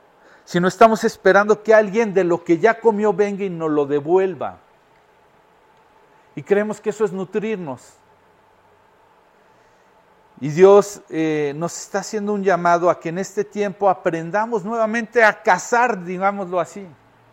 [0.45, 4.57] sino estamos esperando que alguien de lo que ya comió venga y nos lo devuelva.
[6.35, 7.93] Y creemos que eso es nutrirnos.
[10.41, 15.23] Y Dios eh, nos está haciendo un llamado a que en este tiempo aprendamos nuevamente
[15.23, 16.85] a cazar, digámoslo así,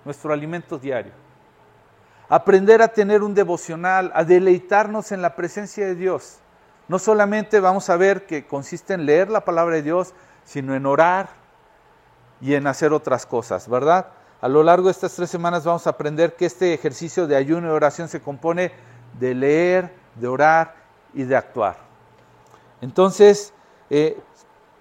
[0.04, 1.12] nuestro alimento diario.
[2.28, 6.38] Aprender a tener un devocional, a deleitarnos en la presencia de Dios.
[6.86, 10.86] No solamente vamos a ver que consiste en leer la palabra de Dios, sino en
[10.86, 11.30] orar
[12.40, 14.08] y en hacer otras cosas, ¿verdad?
[14.40, 17.68] A lo largo de estas tres semanas vamos a aprender que este ejercicio de ayuno
[17.68, 18.72] y oración se compone
[19.18, 20.74] de leer, de orar
[21.12, 21.89] y de actuar.
[22.80, 23.52] Entonces,
[23.90, 24.18] eh,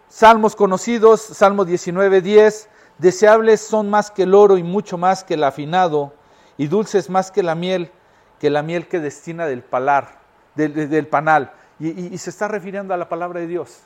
[0.07, 5.35] salmos conocidos, Salmo 19, 10, deseables son más que el oro y mucho más que
[5.35, 6.13] el afinado,
[6.57, 7.91] y dulces más que la miel,
[8.39, 10.19] que la miel que destina del palar,
[10.55, 11.53] del, panal.
[11.79, 13.79] Y, y, se está refiriendo a la palabra de Dios.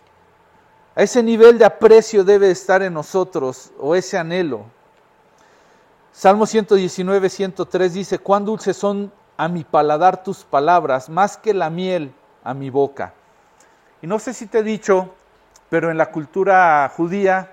[0.96, 4.66] A ese nivel de aprecio debe estar en nosotros, o ese anhelo.
[6.12, 11.70] Salmo 119, 103 dice, cuán dulces son a mi paladar tus palabras, más que la
[11.70, 13.14] miel a mi boca.
[14.04, 15.16] Y no sé si te he dicho,
[15.70, 17.52] pero en la cultura judía,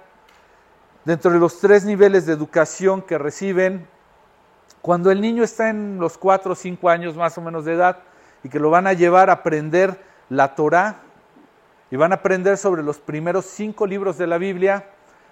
[1.05, 3.87] dentro de los tres niveles de educación que reciben,
[4.83, 7.99] cuando el niño está en los cuatro o cinco años más o menos de edad
[8.43, 10.97] y que lo van a llevar a aprender la Torah
[11.89, 14.87] y van a aprender sobre los primeros cinco libros de la Biblia,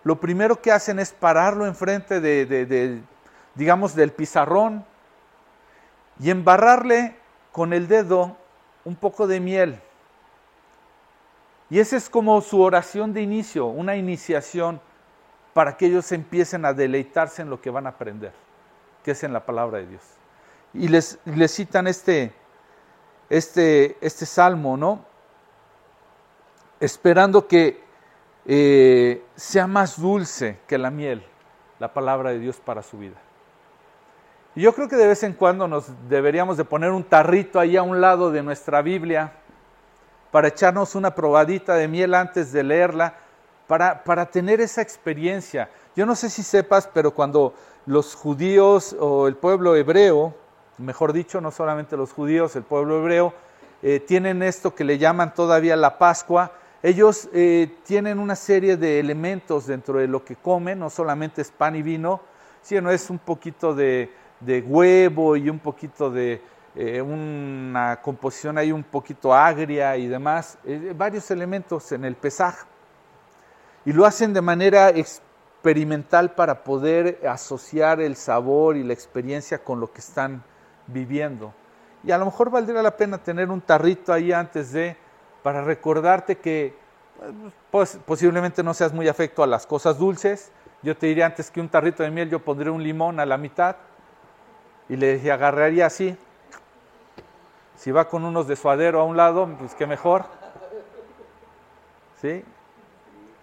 [0.04, 3.02] lo primero que hacen es pararlo enfrente de, de
[3.56, 4.84] digamos, del pizarrón
[6.20, 7.16] y embarrarle
[7.50, 8.36] con el dedo
[8.84, 9.82] un poco de miel
[11.70, 14.80] y esa es como su oración de inicio, una iniciación
[15.52, 18.32] para que ellos empiecen a deleitarse en lo que van a aprender,
[19.04, 20.02] que es en la palabra de Dios.
[20.72, 22.32] Y les, les citan este,
[23.28, 25.04] este, este salmo, ¿no?
[26.80, 27.82] Esperando que
[28.46, 31.22] eh, sea más dulce que la miel,
[31.78, 33.16] la palabra de Dios para su vida.
[34.54, 37.76] Y yo creo que de vez en cuando nos deberíamos de poner un tarrito ahí
[37.76, 39.32] a un lado de nuestra Biblia,
[40.30, 43.14] para echarnos una probadita de miel antes de leerla,
[43.66, 45.68] para, para tener esa experiencia.
[45.96, 47.54] Yo no sé si sepas, pero cuando
[47.86, 50.34] los judíos o el pueblo hebreo,
[50.78, 53.34] mejor dicho, no solamente los judíos, el pueblo hebreo,
[53.82, 56.52] eh, tienen esto que le llaman todavía la Pascua,
[56.82, 61.50] ellos eh, tienen una serie de elementos dentro de lo que comen, no solamente es
[61.50, 62.20] pan y vino,
[62.62, 64.10] sino es un poquito de
[64.66, 66.40] huevo y un poquito de,
[66.80, 72.68] eh, una composición ahí un poquito agria y demás, eh, varios elementos en el pesaje.
[73.84, 79.80] Y lo hacen de manera experimental para poder asociar el sabor y la experiencia con
[79.80, 80.44] lo que están
[80.86, 81.52] viviendo.
[82.04, 84.96] Y a lo mejor valdría la pena tener un tarrito ahí antes de,
[85.42, 86.76] para recordarte que
[87.72, 90.52] pues, posiblemente no seas muy afecto a las cosas dulces.
[90.84, 93.36] Yo te diría antes que un tarrito de miel, yo pondré un limón a la
[93.36, 93.74] mitad
[94.88, 96.16] y le agarraría así,
[97.78, 100.24] si va con unos de suadero a un lado, pues qué mejor.
[102.20, 102.44] ¿Sí?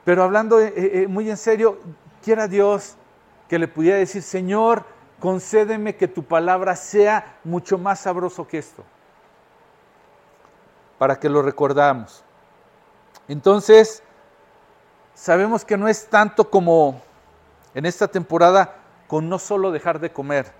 [0.04, 1.80] Pero hablando eh, eh, muy en serio,
[2.22, 2.98] quiera Dios
[3.48, 4.84] que le pudiera decir, Señor,
[5.22, 8.84] concédeme que tu palabra sea mucho más sabroso que esto,
[10.98, 12.22] para que lo recordamos.
[13.30, 14.04] Entonces,
[15.14, 17.02] sabemos que no es tanto como
[17.74, 18.76] en esta temporada
[19.08, 20.52] con no solo dejar de comer,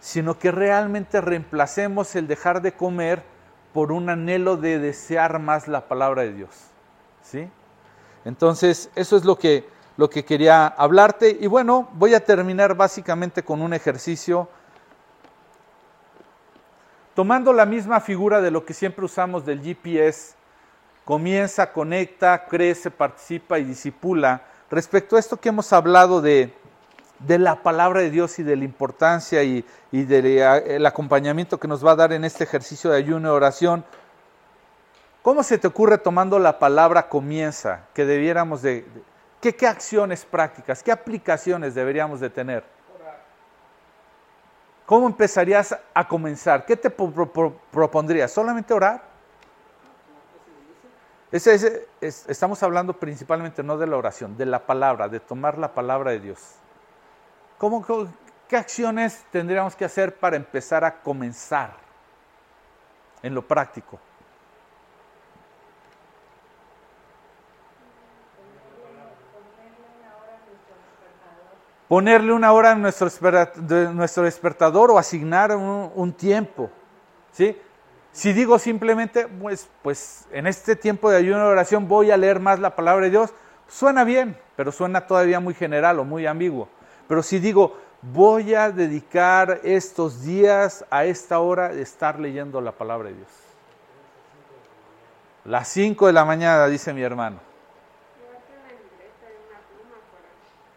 [0.00, 3.22] sino que realmente reemplacemos el dejar de comer
[3.72, 6.50] por un anhelo de desear más la palabra de Dios.
[7.22, 7.48] ¿Sí?
[8.24, 11.36] Entonces, eso es lo que, lo que quería hablarte.
[11.40, 14.48] Y bueno, voy a terminar básicamente con un ejercicio.
[17.14, 20.34] Tomando la misma figura de lo que siempre usamos del GPS,
[21.04, 24.42] comienza, conecta, crece, participa y disipula.
[24.70, 26.54] Respecto a esto que hemos hablado de
[27.18, 31.92] de la palabra de Dios y de la importancia y, del acompañamiento que nos va
[31.92, 33.84] a dar en este ejercicio de ayuno y oración.
[35.22, 38.86] ¿Cómo se te ocurre tomando la palabra comienza que debiéramos de...
[39.40, 42.64] ¿qué, qué acciones prácticas, qué aplicaciones deberíamos de tener?
[44.86, 46.64] ¿Cómo empezarías a comenzar?
[46.64, 48.32] ¿Qué te propondrías?
[48.32, 49.02] ¿Solamente orar?
[51.30, 56.20] estamos hablando principalmente no de la oración, de la palabra, de tomar la palabra de
[56.20, 56.54] Dios.
[57.58, 57.84] ¿Cómo,
[58.48, 61.74] ¿Qué acciones tendríamos que hacer para empezar a comenzar
[63.22, 63.98] en lo práctico?
[71.88, 73.08] ponerle una hora en nuestro,
[73.94, 76.70] nuestro despertador o asignar un, tiempo.
[77.32, 77.58] ¿sí?
[78.12, 82.40] Si digo simplemente, pues, pues en este tiempo de ayuno y oración voy a leer
[82.40, 83.32] más la palabra de Dios,
[83.66, 86.68] suena bien, pero suena todavía muy general o muy ambiguo.
[87.08, 92.72] Pero si digo, voy a dedicar estos días a esta hora de estar leyendo la
[92.72, 93.28] palabra de Dios.
[95.44, 97.40] Las 5 de la mañana, dice mi hermano.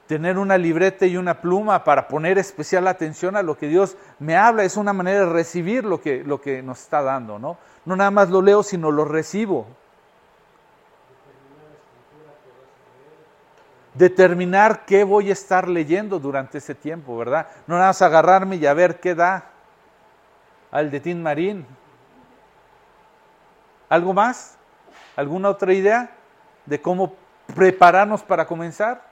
[0.07, 4.35] Tener una libreta y una pluma para poner especial atención a lo que Dios me
[4.35, 7.57] habla es una manera de recibir lo que, lo que nos está dando, ¿no?
[7.85, 9.67] No nada más lo leo, sino lo recibo.
[14.01, 17.47] Determinar qué voy a estar leyendo durante ese tiempo, ¿verdad?
[17.67, 19.45] No nada más agarrarme y a ver qué da
[20.71, 21.67] al de Tin Marín.
[23.89, 24.57] ¿Algo más?
[25.15, 26.09] ¿Alguna otra idea
[26.65, 27.13] de cómo
[27.53, 29.03] prepararnos para comenzar?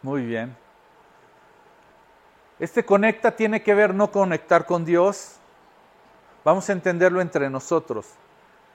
[0.00, 0.56] Muy bien.
[2.60, 5.40] Este conecta tiene que ver no conectar con Dios,
[6.44, 8.06] Vamos a entenderlo entre nosotros.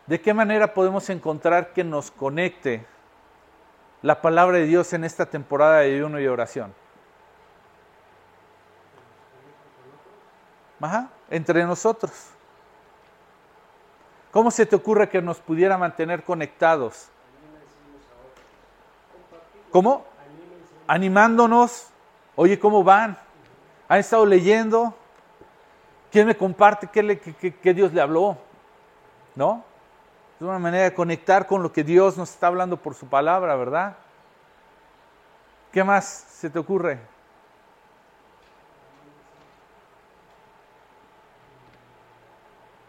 [0.05, 2.85] ¿De qué manera podemos encontrar que nos conecte
[4.01, 6.73] la palabra de Dios en esta temporada de ayuno y oración?
[11.29, 12.11] Entre nosotros.
[14.31, 17.07] ¿Cómo se te ocurre que nos pudiera mantener conectados?
[19.71, 20.05] ¿Cómo?
[20.87, 21.87] Animándonos.
[22.35, 23.17] Oye, ¿cómo van?
[23.87, 24.95] ¿Han estado leyendo?
[26.13, 28.37] ¿Quién me comparte qué, Dios le habló?
[29.33, 29.63] ¿No?
[30.35, 33.55] Es una manera de conectar con lo que Dios nos está hablando por su palabra,
[33.55, 33.97] ¿verdad?
[35.71, 36.99] ¿Qué más se te ocurre?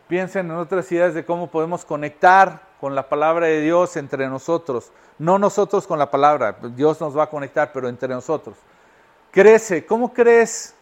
[0.07, 4.93] Piensen en otras ideas de cómo podemos conectar con la palabra de Dios entre nosotros.
[5.19, 8.59] No nosotros con la palabra, Dios nos va a conectar, pero entre nosotros.
[9.31, 10.77] Crece, ¿cómo crees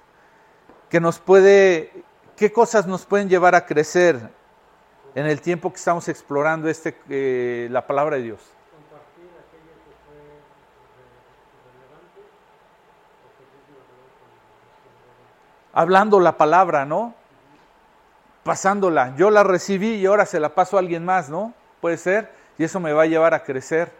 [0.89, 2.05] que nos puede
[2.37, 4.19] ¿Qué cosas nos pueden llevar a crecer
[5.15, 8.41] en el tiempo que estamos explorando este, eh, la palabra de Dios?
[15.75, 17.15] Hablando la palabra, ¿no?
[18.45, 19.15] Pasándola.
[19.17, 21.55] Yo la recibí y ahora se la paso a alguien más, ¿no?
[21.81, 22.31] Puede ser.
[22.59, 23.93] Y eso me va a llevar a crecer.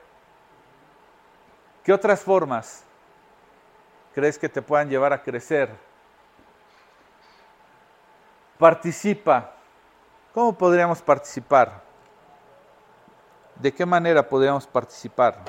[1.83, 2.85] ¿Qué otras formas
[4.15, 5.71] crees que te puedan llevar a crecer?
[8.63, 9.55] Participa.
[10.33, 11.83] ¿Cómo podríamos participar?
[13.57, 15.41] ¿De qué manera podríamos participar?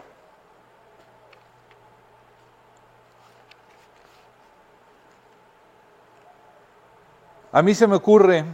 [7.52, 8.46] A mí se me ocurre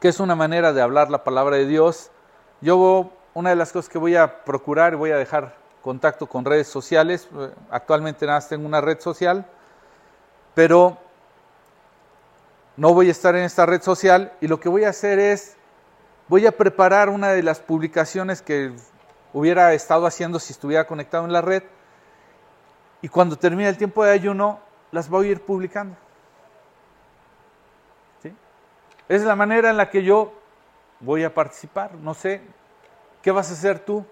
[0.00, 2.10] que es una manera de hablar la palabra de Dios.
[2.60, 6.66] Yo, una de las cosas que voy a procurar, voy a dejar contacto con redes
[6.66, 7.28] sociales.
[7.70, 9.46] Actualmente nada más tengo una red social,
[10.56, 11.05] pero
[12.76, 15.56] no voy a estar en esta red social y lo que voy a hacer es,
[16.28, 18.72] voy a preparar una de las publicaciones que
[19.32, 21.62] hubiera estado haciendo si estuviera conectado en la red
[23.02, 24.60] y cuando termine el tiempo de ayuno
[24.90, 25.96] las voy a ir publicando.
[29.08, 30.32] Es la manera en la que yo
[30.98, 31.94] voy a participar.
[31.94, 32.40] No sé,
[33.22, 34.04] ¿qué vas a hacer tú?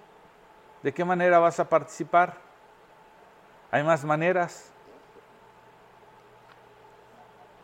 [0.82, 2.36] ¿De qué manera vas a participar?
[3.72, 4.70] Hay más maneras.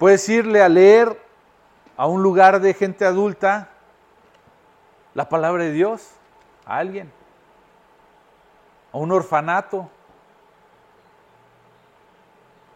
[0.00, 1.14] Puedes irle a leer
[1.94, 3.68] a un lugar de gente adulta
[5.12, 6.12] la palabra de Dios,
[6.64, 7.12] a alguien,
[8.94, 9.90] a un orfanato,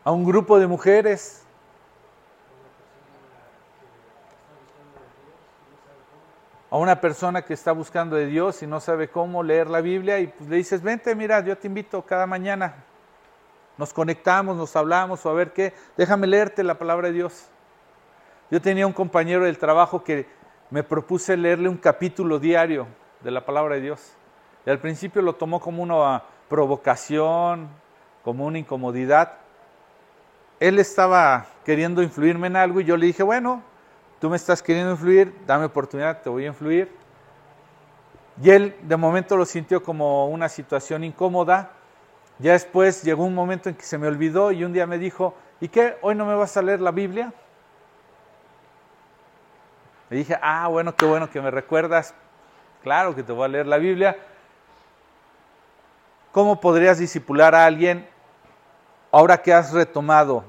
[0.04, 1.46] a un grupo de mujeres.
[6.70, 10.18] A una persona que está buscando de Dios y no sabe cómo leer la Biblia
[10.18, 12.84] y pues le dices, vente, mira, yo te invito cada mañana,
[13.76, 15.72] nos conectamos, nos hablamos o a ver qué.
[15.96, 17.48] Déjame leerte la palabra de Dios.
[18.50, 20.26] Yo tenía un compañero del trabajo que
[20.70, 22.86] me propuse leerle un capítulo diario
[23.20, 24.14] de la palabra de Dios.
[24.66, 27.68] Y al principio lo tomó como una provocación,
[28.22, 29.32] como una incomodidad.
[30.60, 33.62] Él estaba queriendo influirme en algo y yo le dije, bueno,
[34.20, 36.90] tú me estás queriendo influir, dame oportunidad, te voy a influir.
[38.42, 41.72] Y él de momento lo sintió como una situación incómoda
[42.38, 45.34] ya después llegó un momento en que se me olvidó y un día me dijo,
[45.60, 45.96] ¿y qué?
[46.02, 47.32] ¿Hoy no me vas a leer la Biblia?
[50.10, 52.14] Le dije, ah, bueno, qué bueno que me recuerdas.
[52.82, 54.16] Claro que te voy a leer la Biblia.
[56.32, 58.08] ¿Cómo podrías disipular a alguien
[59.12, 60.44] ahora que has retomado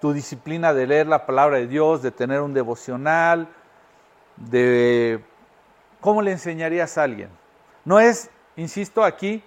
[0.00, 3.48] tu disciplina de leer la palabra de Dios, de tener un devocional,
[4.36, 5.22] de
[6.00, 7.30] ¿cómo le enseñarías a alguien?
[7.84, 9.42] No es, insisto aquí,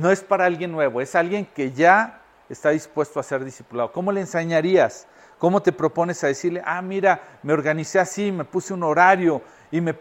[0.00, 3.92] no es para alguien nuevo, es alguien que ya está dispuesto a ser discipulado.
[3.92, 5.06] ¿Cómo le enseñarías?
[5.38, 9.80] ¿Cómo te propones a decirle, ah, mira, me organicé así, me puse un horario y
[9.80, 9.94] me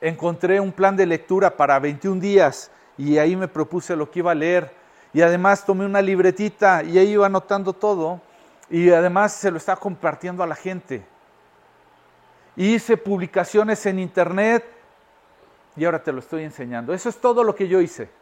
[0.00, 4.32] encontré un plan de lectura para 21 días y ahí me propuse lo que iba
[4.32, 4.72] a leer
[5.12, 8.22] y además tomé una libretita y ahí iba anotando todo
[8.70, 11.04] y además se lo está compartiendo a la gente.
[12.56, 14.64] Hice publicaciones en internet
[15.76, 16.94] y ahora te lo estoy enseñando.
[16.94, 18.19] Eso es todo lo que yo hice.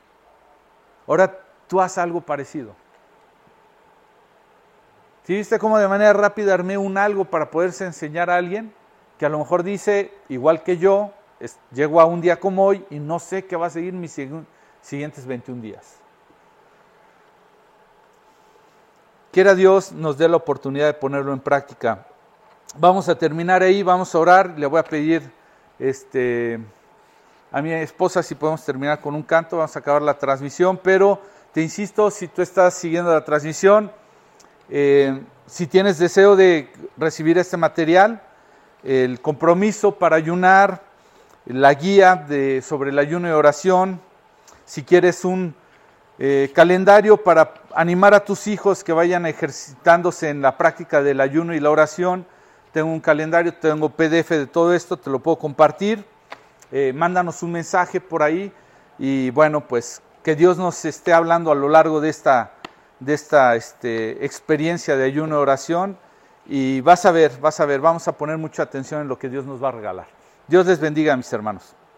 [1.09, 2.74] Ahora tú haz algo parecido.
[5.24, 8.72] ¿Sí viste cómo de manera rápida armé un algo para poderse enseñar a alguien
[9.18, 11.12] que a lo mejor dice, igual que yo,
[11.72, 14.16] llego a un día como hoy y no sé qué va a seguir mis
[14.80, 15.96] siguientes 21 días?
[19.32, 22.06] Quiera Dios nos dé la oportunidad de ponerlo en práctica.
[22.76, 24.59] Vamos a terminar ahí, vamos a orar.
[24.59, 25.30] Le voy a pedir
[25.78, 26.59] este,
[27.51, 29.57] a mi esposa si podemos terminar con un canto.
[29.57, 31.20] Vamos a acabar la transmisión, pero
[31.53, 33.90] te insisto, si tú estás siguiendo la transmisión,
[34.68, 38.22] eh, si tienes deseo de recibir este material,
[38.82, 40.82] el compromiso para ayunar,
[41.46, 44.01] la guía de, sobre el ayuno y oración,
[44.66, 45.55] si quieres un
[46.18, 51.55] eh, calendario para animar a tus hijos que vayan ejercitándose en la práctica del ayuno
[51.55, 52.26] y la oración.
[52.72, 56.05] Tengo un calendario, tengo PDF de todo esto, te lo puedo compartir.
[56.71, 58.53] Eh, mándanos un mensaje por ahí
[58.99, 62.53] y bueno, pues que Dios nos esté hablando a lo largo de esta,
[63.01, 65.99] de esta este, experiencia de ayuno y oración
[66.47, 69.29] y vas a ver, vas a ver, vamos a poner mucha atención en lo que
[69.29, 70.07] Dios nos va a regalar.
[70.47, 71.75] Dios les bendiga, mis hermanos.